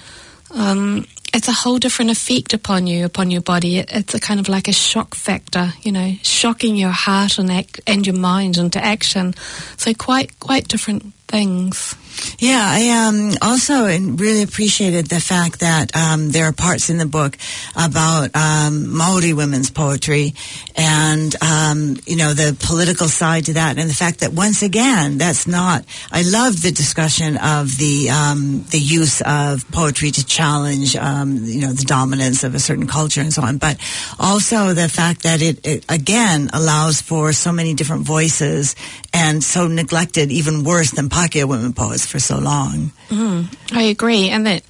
um, 0.52 1.06
it's 1.34 1.48
a 1.48 1.54
whole 1.54 1.80
different 1.80 2.12
effect 2.12 2.54
upon 2.54 2.86
you, 2.86 3.06
upon 3.06 3.32
your 3.32 3.42
body. 3.42 3.78
It, 3.78 3.89
it's 3.92 4.13
a 4.13 4.20
kind 4.20 4.39
of 4.39 4.48
like 4.48 4.68
a 4.68 4.74
shock 4.74 5.16
factor, 5.16 5.74
you 5.82 5.92
know, 5.92 6.13
shocking 6.22 6.76
your 6.76 6.92
heart 6.92 7.39
and 7.39 7.52
act, 7.52 7.82
and 7.88 8.06
your 8.06 8.16
mind 8.16 8.58
into 8.58 8.84
action. 8.84 9.34
So 9.78 9.94
quite 9.94 10.39
quite 10.39 10.68
different 10.68 11.12
things. 11.34 11.96
Yeah, 12.38 12.62
I 12.63 13.08
um, 13.08 13.32
also 13.41 13.86
really 13.86 14.43
appreciated 14.43 15.08
the 15.08 15.19
fact 15.19 15.62
that 15.62 15.96
um, 15.96 16.30
there 16.30 16.46
are 16.46 16.54
parts 16.54 16.91
in 16.91 16.98
the 16.98 17.08
book 17.08 17.38
about 17.76 18.30
um, 18.36 18.96
Maori 18.96 19.34
women's 19.34 19.72
poetry 19.72 20.34
and, 20.76 21.36
um, 21.41 21.98
you 22.06 22.15
know, 22.15 22.34
the 22.34 22.56
political 22.60 23.08
side 23.08 23.46
to 23.46 23.54
that 23.54 23.80
and 23.80 23.89
the 23.89 23.96
fact 23.96 24.19
that 24.19 24.32
once 24.32 24.62
again, 24.62 25.17
that's 25.17 25.48
not, 25.48 25.86
I 26.12 26.22
love 26.22 26.62
the 26.62 26.72
discussion 26.72 27.38
of 27.38 27.78
the, 27.78 28.10
um, 28.12 28.63
the 28.69 28.80
use 28.80 29.22
of 29.22 29.69
poetry 29.72 30.12
to 30.12 30.26
challenge, 30.26 30.96
um, 30.96 31.38
you 31.43 31.62
know, 31.62 31.74
the 31.74 31.86
dominance 31.86 32.43
of 32.43 32.54
a 32.54 32.60
certain 32.60 32.88
culture 32.88 33.22
and 33.22 33.34
so 33.34 33.41
on, 33.41 33.58
but 33.58 33.78
also 34.19 34.74
the 34.74 34.88
fact 34.88 35.24
that 35.24 35.41
it, 35.41 35.65
it 35.65 35.86
again 35.89 36.50
allows 36.54 37.02
for 37.02 37.34
so 37.34 37.52
many 37.52 37.74
different 37.74 38.04
voices 38.04 38.76
and 39.13 39.43
so 39.43 39.67
neglected, 39.67 40.32
even 40.32 40.63
worse 40.63 40.91
than 40.91 41.10
Pakeha 41.24 41.48
women 41.48 41.74
poets 41.74 42.06
for 42.06 42.20
so 42.20 42.38
long. 42.38 42.92
Mm, 43.08 43.56
I 43.72 43.84
agree, 43.84 44.30
and 44.30 44.46
that 44.46 44.64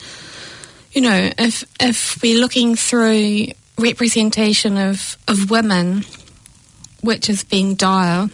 you 0.92 1.02
know, 1.02 1.32
if 1.38 1.64
if 1.80 2.22
we're 2.22 2.40
looking 2.40 2.76
through 2.76 3.48
representation 3.80 4.78
of 4.78 5.18
of 5.28 5.50
women, 5.50 6.04
which 7.02 7.28
has 7.28 7.44
been 7.44 7.76
dire, 7.76 8.30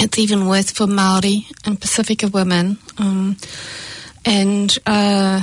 it's 0.00 0.18
even 0.18 0.46
worse 0.46 0.70
for 0.70 0.86
Maori 0.86 1.46
and 1.66 1.78
Pacifica 1.78 2.28
women, 2.28 2.78
um, 2.96 3.36
and 4.24 4.78
uh, 4.86 5.42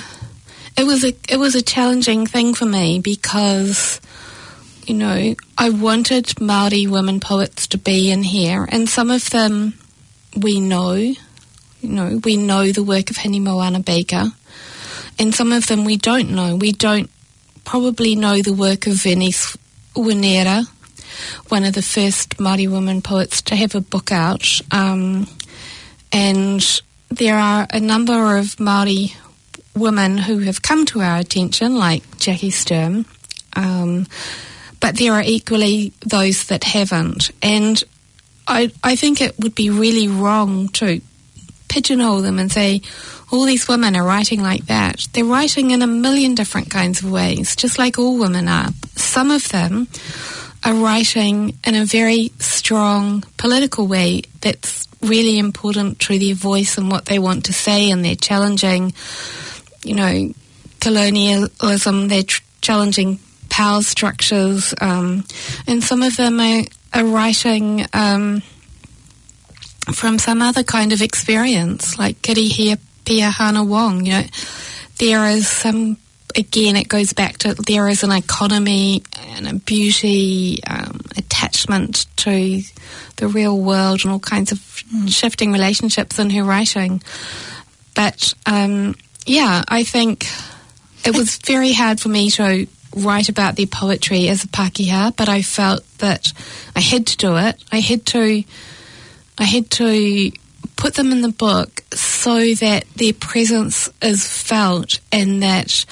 it 0.75 0.85
was 0.85 1.03
a 1.03 1.13
it 1.29 1.37
was 1.37 1.53
a 1.53 1.61
challenging 1.61 2.25
thing 2.25 2.53
for 2.53 2.65
me 2.65 2.99
because. 2.99 4.01
You 4.85 4.95
know, 4.95 5.33
I 5.57 5.69
wanted 5.69 6.41
Maori 6.41 6.87
women 6.87 7.21
poets 7.21 7.67
to 7.67 7.77
be 7.77 8.11
in 8.11 8.21
here, 8.21 8.67
and 8.69 8.89
some 8.89 9.11
of 9.11 9.29
them 9.29 9.75
we 10.35 10.59
know, 10.59 11.13
you 11.83 11.89
know, 11.89 12.21
we 12.23 12.37
know 12.37 12.71
the 12.71 12.83
work 12.83 13.09
of 13.09 13.17
Hinemoana 13.17 13.83
Baker, 13.83 14.31
and 15.19 15.35
some 15.35 15.51
of 15.51 15.67
them 15.67 15.83
we 15.83 15.97
don't 15.97 16.31
know. 16.31 16.55
We 16.55 16.71
don't 16.71 17.09
probably 17.65 18.15
know 18.15 18.41
the 18.41 18.53
work 18.53 18.87
of 18.87 18.93
Vernice 18.93 19.57
Wineera, 19.93 20.65
one 21.49 21.65
of 21.65 21.73
the 21.73 21.81
first 21.81 22.37
Māori 22.37 22.71
women 22.71 23.01
poets 23.01 23.41
to 23.43 23.55
have 23.55 23.75
a 23.75 23.81
book 23.81 24.11
out. 24.13 24.61
Um, 24.71 25.27
and 26.13 26.81
there 27.09 27.37
are 27.37 27.67
a 27.69 27.81
number 27.81 28.37
of 28.37 28.55
Māori 28.55 29.15
women 29.75 30.17
who 30.17 30.39
have 30.39 30.61
come 30.61 30.85
to 30.85 31.01
our 31.01 31.17
attention, 31.17 31.75
like 31.75 32.17
Jackie 32.17 32.49
Sturm, 32.49 33.05
um, 33.57 34.07
but 34.79 34.97
there 34.97 35.13
are 35.13 35.23
equally 35.23 35.91
those 36.05 36.45
that 36.45 36.63
haven't. 36.63 37.31
And 37.41 37.83
I, 38.47 38.71
I 38.83 38.95
think 38.95 39.19
it 39.19 39.37
would 39.37 39.55
be 39.55 39.69
really 39.69 40.07
wrong 40.07 40.69
to 40.69 41.01
pigeonhole 41.73 42.21
them 42.21 42.37
and 42.37 42.51
say, 42.51 42.81
all 43.31 43.45
these 43.45 43.67
women 43.67 43.95
are 43.95 44.05
writing 44.05 44.43
like 44.43 44.67
that. 44.67 45.07
They're 45.11 45.25
writing 45.25 45.71
in 45.71 45.81
a 45.81 45.87
million 45.87 46.35
different 46.35 46.69
kinds 46.69 47.01
of 47.01 47.11
ways, 47.11 47.55
just 47.55 47.79
like 47.79 47.97
all 47.97 48.19
women 48.19 48.47
are. 48.47 48.69
Some 48.95 49.31
of 49.31 49.49
them 49.49 49.87
are 50.63 50.75
writing 50.75 51.57
in 51.65 51.73
a 51.73 51.83
very 51.83 52.31
strong 52.37 53.23
political 53.37 53.87
way 53.87 54.21
that's 54.41 54.87
really 55.01 55.39
important 55.39 55.99
to 56.01 56.19
their 56.19 56.35
voice 56.35 56.77
and 56.77 56.91
what 56.91 57.05
they 57.05 57.17
want 57.17 57.45
to 57.45 57.53
say, 57.53 57.89
and 57.89 58.05
they're 58.05 58.15
challenging, 58.15 58.93
you 59.83 59.95
know, 59.95 60.31
colonialism, 60.79 62.09
they're 62.09 62.21
tr- 62.21 62.43
challenging 62.61 63.17
power 63.49 63.81
structures, 63.81 64.75
um, 64.79 65.25
and 65.65 65.83
some 65.83 66.03
of 66.03 66.15
them 66.17 66.39
are, 66.39 66.63
are 66.93 67.05
writing. 67.05 67.83
Um, 67.93 68.43
from 69.91 70.19
some 70.19 70.41
other 70.41 70.63
kind 70.63 70.93
of 70.93 71.01
experience, 71.01 71.97
like 71.97 72.21
Kirihia 72.21 72.79
Pia 73.05 73.29
Hana 73.29 73.63
Wong. 73.63 74.05
You 74.05 74.13
know, 74.13 74.23
there 74.99 75.25
is 75.29 75.47
some. 75.47 75.97
Again, 76.35 76.75
it 76.75 76.87
goes 76.87 77.13
back 77.13 77.37
to 77.39 77.53
there 77.53 77.87
is 77.87 78.03
an 78.03 78.11
economy 78.11 79.03
and 79.35 79.47
a 79.47 79.53
beauty 79.53 80.63
um, 80.63 80.99
attachment 81.15 82.07
to 82.15 82.61
the 83.17 83.27
real 83.27 83.59
world 83.59 84.03
and 84.03 84.11
all 84.11 84.19
kinds 84.19 84.51
of 84.51 84.57
mm. 84.57 85.07
shifting 85.13 85.51
relationships 85.51 86.17
in 86.17 86.31
her 86.31 86.43
writing. 86.43 87.03
But 87.93 88.33
um, 88.47 88.95
yeah, 89.27 89.61
I 89.67 89.83
think 89.83 90.25
it 91.05 91.15
was 91.15 91.37
very 91.37 91.71
hard 91.71 91.99
for 91.99 92.09
me 92.09 92.31
to 92.31 92.65
write 92.95 93.29
about 93.29 93.55
their 93.55 93.67
poetry 93.67 94.27
as 94.27 94.43
a 94.43 94.47
Pākehā, 94.47 95.15
but 95.15 95.29
I 95.29 95.43
felt 95.43 95.83
that 95.99 96.33
I 96.75 96.79
had 96.79 97.05
to 97.07 97.17
do 97.17 97.37
it. 97.37 97.63
I 97.71 97.79
had 97.79 98.07
to. 98.07 98.43
I 99.37 99.45
had 99.45 99.69
to 99.71 100.31
put 100.75 100.95
them 100.95 101.11
in 101.11 101.21
the 101.21 101.29
book 101.29 101.83
so 101.93 102.53
that 102.55 102.85
their 102.95 103.13
presence 103.13 103.89
is 104.01 104.27
felt 104.27 104.99
and 105.11 105.41
that 105.41 105.85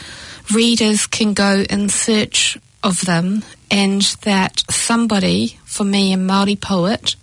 readers 0.54 1.08
can 1.08 1.34
go 1.34 1.63
in 1.69 1.89
search 1.89 2.58
of 2.84 3.01
them 3.01 3.43
and 3.69 4.01
that 4.23 4.63
somebody, 4.69 5.60
for 5.65 5.84
me, 5.84 6.13
a 6.13 6.17
Māori 6.17 6.60
poet, 6.60 7.15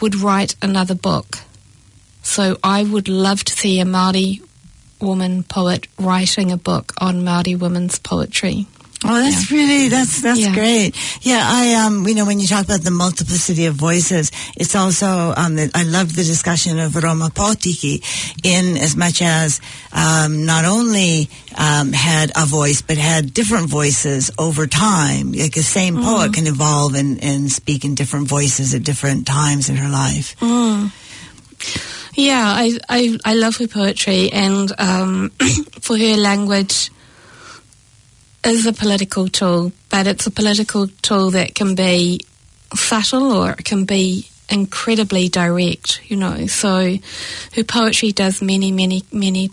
would 0.00 0.16
write 0.16 0.56
another 0.62 0.94
book. 0.94 1.38
So 2.22 2.58
I 2.64 2.82
would 2.82 3.08
love 3.08 3.44
to 3.44 3.52
see 3.52 3.80
a 3.80 3.84
Māori 3.84 4.42
woman 5.00 5.42
poet 5.42 5.86
writing 5.98 6.50
a 6.50 6.56
book 6.56 6.94
on 6.98 7.22
Māori 7.22 7.58
women's 7.58 7.98
poetry. 7.98 8.66
Oh, 9.06 9.22
that's 9.22 9.50
yeah. 9.50 9.58
really 9.58 9.88
that's 9.88 10.22
that's 10.22 10.40
yeah. 10.40 10.54
great. 10.54 10.96
Yeah, 11.20 11.42
I 11.44 11.74
um, 11.84 12.06
you 12.06 12.14
know, 12.14 12.24
when 12.24 12.40
you 12.40 12.46
talk 12.46 12.64
about 12.64 12.80
the 12.80 12.90
multiplicity 12.90 13.66
of 13.66 13.74
voices, 13.74 14.32
it's 14.56 14.74
also 14.74 15.34
um, 15.36 15.58
I 15.74 15.84
love 15.84 16.16
the 16.16 16.24
discussion 16.24 16.78
of 16.78 16.96
Roma 16.96 17.28
Potiki 17.28 18.00
in 18.42 18.78
as 18.78 18.96
much 18.96 19.20
as 19.20 19.60
um, 19.92 20.46
not 20.46 20.64
only 20.64 21.28
um, 21.58 21.92
had 21.92 22.32
a 22.34 22.46
voice 22.46 22.80
but 22.80 22.96
had 22.96 23.34
different 23.34 23.68
voices 23.68 24.30
over 24.38 24.66
time. 24.66 25.32
Like 25.32 25.52
the 25.52 25.62
same 25.62 25.96
mm. 25.96 26.04
poet 26.04 26.32
can 26.32 26.46
evolve 26.46 26.94
and, 26.94 27.22
and 27.22 27.52
speak 27.52 27.84
in 27.84 27.94
different 27.94 28.26
voices 28.26 28.74
at 28.74 28.84
different 28.84 29.26
times 29.26 29.68
in 29.68 29.76
her 29.76 29.90
life. 29.90 30.34
Mm. 30.40 30.90
Yeah, 32.14 32.44
I, 32.46 32.78
I 32.88 33.18
I 33.24 33.34
love 33.34 33.56
her 33.58 33.68
poetry 33.68 34.30
and 34.32 34.72
um, 34.78 35.30
for 35.80 35.98
her 35.98 36.16
language 36.16 36.90
is 38.44 38.66
a 38.66 38.72
political 38.72 39.28
tool, 39.28 39.72
but 39.90 40.06
it's 40.06 40.26
a 40.26 40.30
political 40.30 40.88
tool 41.02 41.30
that 41.30 41.54
can 41.54 41.74
be 41.74 42.20
subtle 42.74 43.32
or 43.32 43.52
it 43.52 43.64
can 43.64 43.84
be 43.84 44.28
incredibly 44.48 45.28
direct, 45.28 46.00
you 46.10 46.16
know. 46.16 46.46
So 46.46 46.96
her 47.54 47.64
poetry 47.64 48.12
does 48.12 48.42
many, 48.42 48.72
many, 48.72 49.02
many 49.12 49.50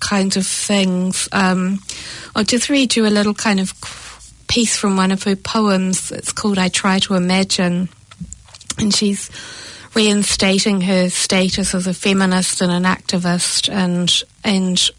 kinds 0.00 0.36
of 0.36 0.46
things. 0.46 1.28
Um, 1.32 1.80
I'll 2.34 2.44
just 2.44 2.68
read 2.68 2.96
you 2.96 3.06
a 3.06 3.08
little 3.08 3.34
kind 3.34 3.60
of 3.60 3.74
piece 4.48 4.76
from 4.76 4.96
one 4.96 5.10
of 5.10 5.22
her 5.24 5.36
poems. 5.36 6.10
It's 6.10 6.32
called 6.32 6.58
I 6.58 6.68
Try 6.68 6.98
to 7.00 7.14
Imagine. 7.14 7.88
And 8.78 8.94
she's 8.94 9.30
reinstating 9.94 10.82
her 10.82 11.08
status 11.10 11.74
as 11.74 11.86
a 11.86 11.94
feminist 11.94 12.60
and 12.60 12.70
an 12.70 12.84
activist 12.84 13.68
and 13.68 14.22
and 14.44 14.90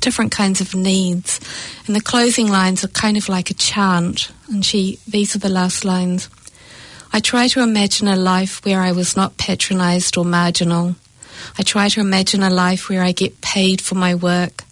different 0.00 0.32
kinds 0.32 0.60
of 0.60 0.74
needs. 0.74 1.40
And 1.86 1.94
the 1.94 2.00
closing 2.00 2.48
lines 2.48 2.84
are 2.84 2.88
kind 2.88 3.16
of 3.16 3.28
like 3.28 3.50
a 3.50 3.54
chant. 3.54 4.32
And 4.48 4.64
she 4.64 4.98
these 5.06 5.36
are 5.36 5.40
the 5.40 5.48
last 5.48 5.84
lines. 5.84 6.28
I 7.12 7.20
try 7.20 7.48
to 7.48 7.62
imagine 7.62 8.08
a 8.08 8.16
life 8.16 8.64
where 8.64 8.80
I 8.80 8.92
was 8.92 9.16
not 9.16 9.36
patronized 9.36 10.16
or 10.16 10.24
marginal. 10.24 10.96
I 11.58 11.62
try 11.62 11.88
to 11.90 12.00
imagine 12.00 12.42
a 12.42 12.48
life 12.48 12.88
where 12.88 13.02
I 13.02 13.12
get 13.12 13.40
paid 13.42 13.80
for 13.80 13.96
my 13.96 14.14
work. 14.14 14.64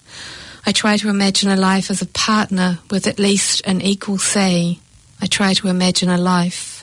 I 0.65 0.73
try 0.73 0.97
to 0.97 1.09
imagine 1.09 1.51
a 1.51 1.57
life 1.57 1.91
as 1.91 2.01
a 2.01 2.07
partner 2.07 2.79
with 2.91 3.07
at 3.07 3.19
least 3.19 3.61
an 3.67 3.83
equal 3.83 4.19
say. 4.19 4.79
I 5.21 5.27
try 5.27 5.53
to 5.55 5.69
imagine 5.69 6.09
a 6.09 6.17
life. 6.17 6.80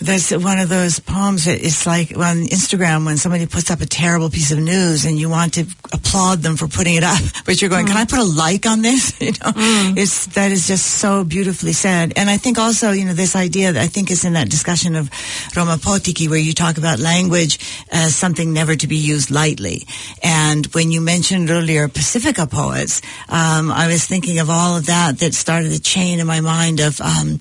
That's 0.00 0.30
one 0.30 0.58
of 0.58 0.68
those 0.68 1.00
poems 1.00 1.46
that 1.46 1.64
it's 1.64 1.86
like 1.86 2.16
on 2.16 2.46
Instagram 2.46 3.04
when 3.04 3.16
somebody 3.16 3.46
puts 3.46 3.70
up 3.70 3.80
a 3.80 3.86
terrible 3.86 4.30
piece 4.30 4.52
of 4.52 4.58
news 4.58 5.04
and 5.04 5.18
you 5.18 5.28
want 5.28 5.54
to 5.54 5.66
applaud 5.92 6.38
them 6.38 6.56
for 6.56 6.68
putting 6.68 6.94
it 6.94 7.02
up, 7.02 7.20
but 7.44 7.60
you're 7.60 7.70
going, 7.70 7.86
mm. 7.86 7.88
can 7.88 7.96
I 7.96 8.04
put 8.04 8.18
a 8.20 8.24
like 8.24 8.66
on 8.66 8.82
this? 8.82 9.18
You 9.28 9.32
know, 9.32 9.52
mm. 9.52 9.96
it's, 9.98 10.26
that 10.26 10.52
is 10.52 10.68
just 10.68 10.86
so 10.86 11.24
beautifully 11.24 11.72
said. 11.72 12.12
And 12.16 12.30
I 12.30 12.38
think 12.38 12.56
also, 12.58 12.92
you 12.92 13.04
know, 13.04 13.12
this 13.12 13.34
idea 13.36 13.72
that 13.72 13.82
I 13.82 13.88
think 13.88 14.10
is 14.10 14.24
in 14.24 14.34
that 14.34 14.48
discussion 14.48 14.94
of 14.94 15.10
Roma 15.56 15.76
Potiki 15.76 16.30
where 16.30 16.38
you 16.38 16.54
talk 16.54 16.78
about 16.78 16.98
language 16.98 17.58
as 17.90 18.14
something 18.14 18.52
never 18.52 18.76
to 18.76 18.86
be 18.86 18.96
used 18.96 19.30
lightly. 19.30 19.86
And 20.22 20.66
when 20.66 20.90
you 20.90 21.00
mentioned 21.00 21.50
earlier 21.50 21.88
Pacifica 21.88 22.46
poets, 22.46 23.02
um, 23.28 23.70
I 23.70 23.88
was 23.88 24.06
thinking 24.06 24.38
of 24.38 24.48
all 24.48 24.76
of 24.76 24.86
that 24.86 25.18
that 25.18 25.34
started 25.34 25.72
a 25.72 25.80
chain 25.80 26.20
in 26.20 26.26
my 26.26 26.40
mind 26.40 26.80
of, 26.80 27.00
um, 27.00 27.40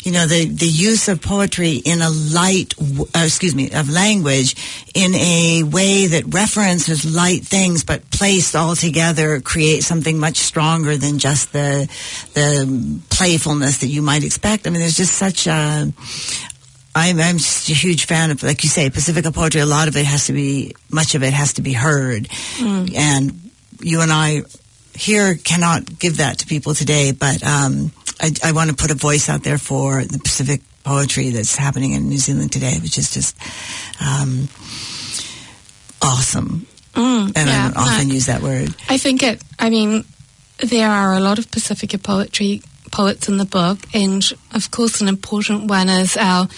you 0.00 0.10
know, 0.10 0.26
the, 0.26 0.46
the 0.46 0.66
use 0.66 1.08
of 1.08 1.20
poetry 1.20 1.76
in 1.76 1.97
in 1.98 2.02
a 2.02 2.10
light, 2.10 2.74
uh, 3.14 3.24
excuse 3.24 3.54
me, 3.54 3.70
of 3.72 3.90
language 3.90 4.54
in 4.94 5.14
a 5.14 5.62
way 5.64 6.06
that 6.06 6.32
references 6.32 7.04
light 7.04 7.42
things, 7.42 7.84
but 7.84 8.08
placed 8.10 8.54
all 8.54 8.76
together 8.76 9.40
create 9.40 9.82
something 9.82 10.18
much 10.18 10.36
stronger 10.36 10.96
than 10.96 11.18
just 11.18 11.52
the 11.52 11.88
the 12.34 13.00
playfulness 13.10 13.78
that 13.78 13.88
you 13.88 14.02
might 14.02 14.24
expect. 14.24 14.66
I 14.66 14.70
mean, 14.70 14.80
there's 14.80 14.96
just 14.96 15.14
such 15.14 15.46
a 15.46 15.92
I'm, 16.94 17.20
I'm 17.20 17.38
just 17.38 17.68
a 17.68 17.74
huge 17.74 18.06
fan 18.06 18.30
of, 18.30 18.42
like 18.42 18.64
you 18.64 18.68
say, 18.68 18.90
Pacifica 18.90 19.30
poetry. 19.30 19.60
A 19.60 19.66
lot 19.66 19.88
of 19.88 19.96
it 19.96 20.04
has 20.04 20.26
to 20.26 20.32
be, 20.32 20.74
much 20.90 21.14
of 21.14 21.22
it 21.22 21.32
has 21.32 21.52
to 21.54 21.62
be 21.62 21.72
heard, 21.72 22.24
mm. 22.56 22.94
and 22.94 23.50
you 23.80 24.00
and 24.00 24.10
I 24.10 24.42
here 24.94 25.36
cannot 25.36 25.98
give 25.98 26.16
that 26.16 26.38
to 26.38 26.46
people 26.46 26.74
today. 26.74 27.12
But 27.12 27.44
um, 27.44 27.92
I, 28.20 28.32
I 28.42 28.52
want 28.52 28.70
to 28.70 28.76
put 28.76 28.90
a 28.90 28.94
voice 28.94 29.28
out 29.28 29.44
there 29.44 29.58
for 29.58 30.04
the 30.04 30.18
Pacific 30.18 30.60
poetry 30.84 31.30
that's 31.30 31.56
happening 31.56 31.92
in 31.92 32.08
New 32.08 32.18
Zealand 32.18 32.52
today, 32.52 32.78
which 32.80 32.98
is 32.98 33.12
just 33.12 33.36
um, 34.00 34.48
awesome. 36.02 36.66
Mm, 36.94 37.32
and 37.36 37.48
yeah, 37.48 37.72
I 37.76 37.94
often 37.94 38.10
use 38.10 38.26
that 38.26 38.42
word. 38.42 38.74
I 38.88 38.98
think 38.98 39.22
it. 39.22 39.42
I 39.58 39.70
mean, 39.70 40.04
there 40.58 40.88
are 40.88 41.14
a 41.14 41.20
lot 41.20 41.38
of 41.38 41.50
Pacifica 41.50 41.98
poetry 41.98 42.62
poets 42.90 43.28
in 43.28 43.36
the 43.36 43.44
book, 43.44 43.78
and 43.94 44.24
of 44.52 44.70
course, 44.70 45.00
an 45.00 45.08
important 45.08 45.70
one 45.70 45.88
is 45.88 46.16
our 46.16 46.48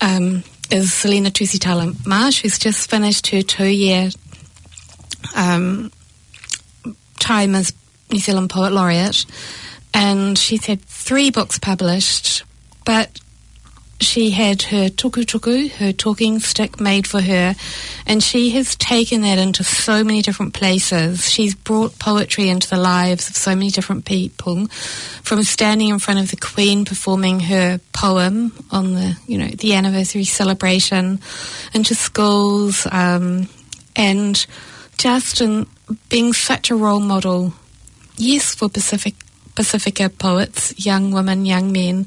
um, 0.00 0.42
is 0.70 0.92
Selina 0.92 1.30
Tusitala 1.30 2.06
Marsh, 2.06 2.42
who's 2.42 2.58
just 2.58 2.90
finished 2.90 3.28
her 3.28 3.42
two-year 3.42 4.10
um, 5.36 5.92
time 7.18 7.54
as 7.54 7.72
New 8.10 8.18
Zealand 8.18 8.50
Poet 8.50 8.72
Laureate, 8.72 9.24
and 9.94 10.38
she's 10.38 10.66
had 10.66 10.82
three 10.82 11.30
books 11.30 11.58
published 11.58 12.44
but 12.88 13.20
she 14.00 14.30
had 14.30 14.62
her 14.62 14.88
tokotoko, 14.88 15.70
her 15.72 15.92
talking 15.92 16.38
stick 16.38 16.80
made 16.80 17.06
for 17.06 17.20
her, 17.20 17.54
and 18.06 18.22
she 18.22 18.48
has 18.48 18.76
taken 18.76 19.20
that 19.20 19.36
into 19.36 19.62
so 19.62 20.02
many 20.02 20.22
different 20.22 20.54
places. 20.54 21.30
She's 21.30 21.54
brought 21.54 21.98
poetry 21.98 22.48
into 22.48 22.70
the 22.70 22.78
lives 22.78 23.28
of 23.28 23.36
so 23.36 23.54
many 23.54 23.68
different 23.68 24.06
people, 24.06 24.68
from 25.22 25.42
standing 25.42 25.88
in 25.90 25.98
front 25.98 26.18
of 26.18 26.30
the 26.30 26.38
Queen 26.38 26.86
performing 26.86 27.40
her 27.40 27.78
poem 27.92 28.54
on 28.70 28.94
the, 28.94 29.18
you 29.26 29.36
know, 29.36 29.48
the 29.48 29.74
anniversary 29.74 30.24
celebration, 30.24 31.20
into 31.74 31.94
schools, 31.94 32.86
um, 32.90 33.50
and 33.96 34.46
just 34.96 35.42
in 35.42 35.66
being 36.08 36.32
such 36.32 36.70
a 36.70 36.74
role 36.74 37.00
model, 37.00 37.52
yes, 38.16 38.54
for 38.54 38.70
Pacific 38.70 39.14
Pacifica 39.54 40.08
poets, 40.08 40.72
young 40.86 41.10
women, 41.10 41.44
young 41.44 41.72
men, 41.72 42.06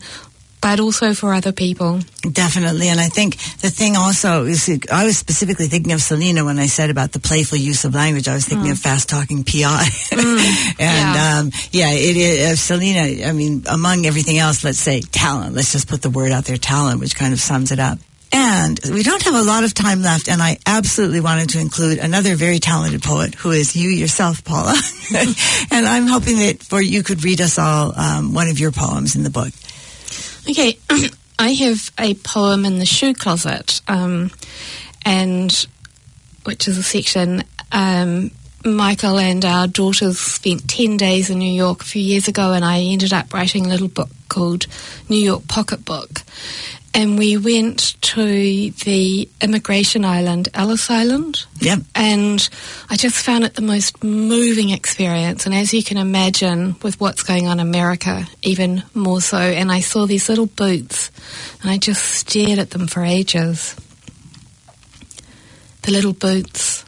but 0.62 0.80
also 0.80 1.14
for 1.14 1.34
other 1.34 1.52
people. 1.52 2.00
Definitely. 2.22 2.88
And 2.90 3.00
I 3.00 3.08
think 3.08 3.38
the 3.62 3.72
thing 3.72 3.96
also 3.98 4.46
is, 4.46 4.70
I 4.92 5.06
was 5.06 5.18
specifically 5.18 5.68
thinking 5.68 5.92
of 5.92 6.02
Selina 6.02 6.46
when 6.46 6.60
I 6.60 6.68
said 6.68 6.92
about 6.92 7.12
the 7.12 7.20
playful 7.20 7.58
use 7.58 7.84
of 7.84 7.96
language. 7.96 8.28
I 8.28 8.36
was 8.36 8.46
thinking 8.46 8.70
mm. 8.70 8.74
of 8.74 8.80
fast 8.80 9.10
talking 9.10 9.44
PI. 9.44 9.86
Mm. 10.12 10.76
and, 10.80 11.16
yeah, 11.16 11.40
um, 11.40 11.52
yeah 11.72 11.90
it 11.92 12.16
is, 12.16 12.52
uh, 12.52 12.56
Selina, 12.56 13.28
I 13.28 13.32
mean, 13.34 13.64
among 13.68 14.06
everything 14.06 14.38
else, 14.38 14.64
let's 14.64 14.80
say 14.80 15.02
talent. 15.02 15.56
Let's 15.56 15.72
just 15.72 15.88
put 15.88 16.04
the 16.04 16.12
word 16.12 16.32
out 16.32 16.46
there, 16.46 16.58
talent, 16.58 17.00
which 17.00 17.16
kind 17.16 17.34
of 17.34 17.40
sums 17.40 17.72
it 17.72 17.80
up. 17.80 17.98
And 18.34 18.80
we 18.94 19.04
don't 19.04 19.22
have 19.24 19.36
a 19.36 19.42
lot 19.42 19.66
of 19.66 19.74
time 19.74 20.02
left, 20.02 20.30
and 20.30 20.42
I 20.42 20.58
absolutely 20.66 21.20
wanted 21.20 21.50
to 21.50 21.60
include 21.60 21.98
another 21.98 22.36
very 22.36 22.60
talented 22.60 23.04
poet 23.04 23.36
who 23.36 23.52
is 23.52 23.76
you 23.76 23.90
yourself, 23.90 24.46
Paula. 24.46 24.74
and 25.72 25.86
I'm 25.86 26.08
hoping 26.08 26.38
that 26.38 26.64
for 26.64 26.82
you 26.82 27.04
could 27.04 27.26
read 27.26 27.42
us 27.42 27.60
all 27.60 27.94
um, 28.00 28.34
one 28.34 28.48
of 28.48 28.58
your 28.58 28.72
poems 28.72 29.18
in 29.18 29.24
the 29.24 29.30
book. 29.30 29.52
Okay, 30.52 30.78
I 31.40 31.54
have 31.54 31.92
a 31.98 32.14
poem 32.14 32.66
in 32.66 32.78
the 32.78 32.86
shoe 32.86 33.14
closet, 33.14 33.80
um, 33.88 34.32
and 35.06 35.66
which 36.44 36.68
is 36.68 36.78
a 36.78 36.84
section. 36.84 37.46
Um, 37.72 38.32
Michael 38.64 39.20
and 39.20 39.44
our 39.44 39.68
daughters 39.68 40.20
spent 40.20 40.70
10 40.70 40.98
days 40.98 41.30
in 41.30 41.40
New 41.40 41.52
York 41.52 41.82
a 41.82 41.86
few 41.86 42.02
years 42.02 42.28
ago, 42.28 42.54
and 42.54 42.64
I 42.64 42.82
ended 42.82 43.14
up 43.14 43.34
writing 43.34 43.66
a 43.66 43.70
little 43.70 43.88
book 43.88 44.10
called 44.30 44.68
New 45.10 45.18
York 45.18 45.48
Pocketbook 45.48 46.24
and 46.94 47.18
we 47.18 47.38
went 47.38 47.96
to 48.02 48.72
the 48.72 49.30
immigration 49.42 50.04
island, 50.04 50.50
Ellis 50.54 50.90
Island. 50.90 51.46
Yep. 51.60 51.80
And 51.96 52.50
I 52.90 52.98
just 52.98 53.16
found 53.16 53.46
it 53.46 53.54
the 53.54 53.62
most 53.62 54.04
moving 54.04 54.72
experience. 54.72 55.46
And 55.46 55.56
as 55.56 55.74
you 55.74 55.84
can 55.84 55.98
imagine, 55.98 56.76
with 56.84 57.00
what's 57.00 57.24
going 57.24 57.48
on 57.48 57.60
in 57.60 57.68
America, 57.68 58.28
even 58.44 58.84
more 58.94 59.22
so. 59.22 59.38
And 59.38 59.72
I 59.72 59.80
saw 59.80 60.06
these 60.06 60.28
little 60.28 60.48
boots, 60.48 61.12
and 61.62 61.72
I 61.72 61.78
just 61.78 62.04
stared 62.04 62.60
at 62.60 62.72
them 62.72 62.88
for 62.88 63.04
ages. 63.04 63.76
The 65.84 65.92
little 65.92 66.14
boots 66.14 66.84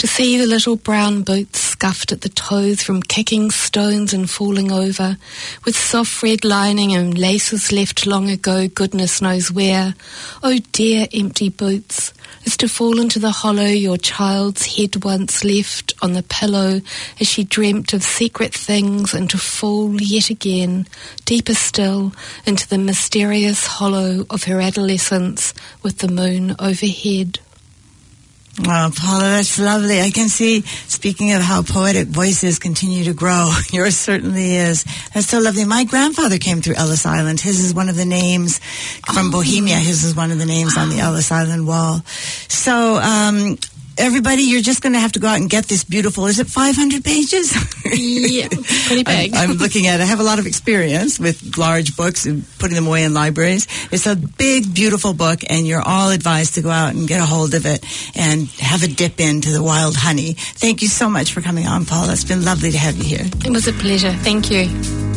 to 0.00 0.06
see 0.06 0.38
the 0.38 0.46
little 0.46 0.76
brown 0.76 1.20
boots 1.22 1.60
scuffed 1.60 2.10
at 2.10 2.22
the 2.22 2.30
toes 2.30 2.82
from 2.82 3.02
kicking 3.02 3.50
stones 3.50 4.14
and 4.14 4.30
falling 4.30 4.72
over, 4.72 5.18
with 5.66 5.76
soft 5.76 6.22
red 6.22 6.42
lining 6.42 6.94
and 6.94 7.18
laces 7.18 7.70
left 7.70 8.06
long 8.06 8.30
ago, 8.30 8.66
goodness 8.66 9.20
knows 9.20 9.52
where. 9.52 9.94
Oh 10.42 10.58
dear 10.72 11.06
empty 11.12 11.50
boots, 11.50 12.14
is 12.44 12.56
to 12.56 12.66
fall 12.66 12.98
into 12.98 13.18
the 13.18 13.30
hollow 13.30 13.66
your 13.66 13.98
child's 13.98 14.74
head 14.74 15.04
once 15.04 15.44
left 15.44 15.92
on 16.00 16.14
the 16.14 16.22
pillow 16.22 16.80
as 17.20 17.28
she 17.28 17.44
dreamt 17.44 17.92
of 17.92 18.02
secret 18.02 18.54
things 18.54 19.12
and 19.12 19.28
to 19.28 19.36
fall 19.36 20.00
yet 20.00 20.30
again, 20.30 20.86
deeper 21.26 21.54
still, 21.54 22.14
into 22.46 22.66
the 22.66 22.78
mysterious 22.78 23.66
hollow 23.66 24.24
of 24.30 24.44
her 24.44 24.62
adolescence 24.62 25.52
with 25.82 25.98
the 25.98 26.08
moon 26.08 26.56
overhead. 26.58 27.38
Oh, 28.58 28.90
Paula, 28.94 29.22
that's 29.22 29.58
lovely. 29.58 30.00
I 30.00 30.10
can 30.10 30.28
see, 30.28 30.62
speaking 30.62 31.32
of 31.32 31.40
how 31.40 31.62
poetic 31.62 32.08
voices 32.08 32.58
continue 32.58 33.04
to 33.04 33.14
grow, 33.14 33.50
yours 33.72 33.96
certainly 33.96 34.56
is. 34.56 34.84
That's 35.14 35.28
so 35.28 35.38
lovely. 35.38 35.64
My 35.64 35.84
grandfather 35.84 36.38
came 36.38 36.60
through 36.60 36.74
Ellis 36.74 37.06
Island. 37.06 37.40
His 37.40 37.60
is 37.60 37.72
one 37.72 37.88
of 37.88 37.96
the 37.96 38.04
names 38.04 38.58
from 39.06 39.28
oh. 39.28 39.32
Bohemia. 39.32 39.76
His 39.76 40.04
is 40.04 40.14
one 40.16 40.30
of 40.30 40.38
the 40.38 40.46
names 40.46 40.76
on 40.76 40.90
the 40.90 40.98
Ellis 41.00 41.30
Island 41.30 41.66
wall. 41.66 42.02
So, 42.48 42.96
um, 42.96 43.56
everybody, 44.00 44.42
you're 44.42 44.62
just 44.62 44.82
going 44.82 44.94
to 44.94 44.98
have 44.98 45.12
to 45.12 45.20
go 45.20 45.28
out 45.28 45.36
and 45.36 45.48
get 45.48 45.66
this 45.66 45.84
beautiful. 45.84 46.26
Is 46.26 46.38
it 46.38 46.46
500 46.46 47.04
pages? 47.04 47.54
yeah, 47.84 48.48
pretty 48.86 49.04
big. 49.04 49.34
I'm, 49.34 49.50
I'm, 49.50 49.56
looking 49.56 49.86
at. 49.86 50.00
it. 50.00 50.02
I 50.02 50.06
have 50.06 50.20
a 50.20 50.24
lot 50.24 50.38
of 50.38 50.46
experience 50.46 51.20
with 51.20 51.56
large 51.58 51.96
books 51.96 52.26
and 52.26 52.44
putting 52.58 52.74
them 52.74 52.86
away 52.86 53.04
in 53.04 53.14
libraries. 53.14 53.66
It's 53.92 54.06
a 54.06 54.16
big, 54.16 54.74
beautiful 54.74 55.12
book, 55.12 55.40
and 55.48 55.66
you're 55.66 55.82
all 55.82 56.10
advised 56.10 56.54
to 56.54 56.62
go 56.62 56.70
out 56.70 56.94
and 56.94 57.06
get 57.06 57.20
a 57.20 57.26
hold 57.26 57.54
of 57.54 57.66
it 57.66 57.84
and 58.16 58.48
have 58.58 58.82
a 58.82 58.88
dip 58.88 59.20
into 59.20 59.50
the 59.50 59.62
wild 59.62 59.96
honey. 59.96 60.34
Thank 60.34 60.82
you 60.82 60.88
so 60.88 61.08
much 61.08 61.32
for 61.32 61.40
coming 61.40 61.66
on, 61.66 61.84
Paula. 61.84 62.12
It's 62.12 62.24
been 62.24 62.44
lovely 62.44 62.70
to 62.70 62.78
have 62.78 62.96
you 62.96 63.04
here. 63.04 63.26
It 63.44 63.50
was 63.50 63.68
a 63.68 63.72
pleasure. 63.72 64.12
Thank 64.12 64.50
you. 64.50 65.09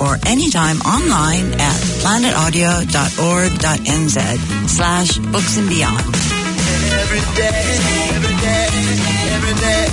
or 0.01 0.17
anytime 0.29 0.81
online 0.83 1.55
at 1.55 1.81
planetaudio.org.nz 2.05 4.69
slash 4.69 5.19
books 5.19 5.57
and 5.57 5.69
beyond. 5.69 5.99
Every 5.99 7.21
day, 7.35 8.11
every 8.15 8.37
day, 8.37 8.69
every 9.35 9.55
day. 9.61 9.91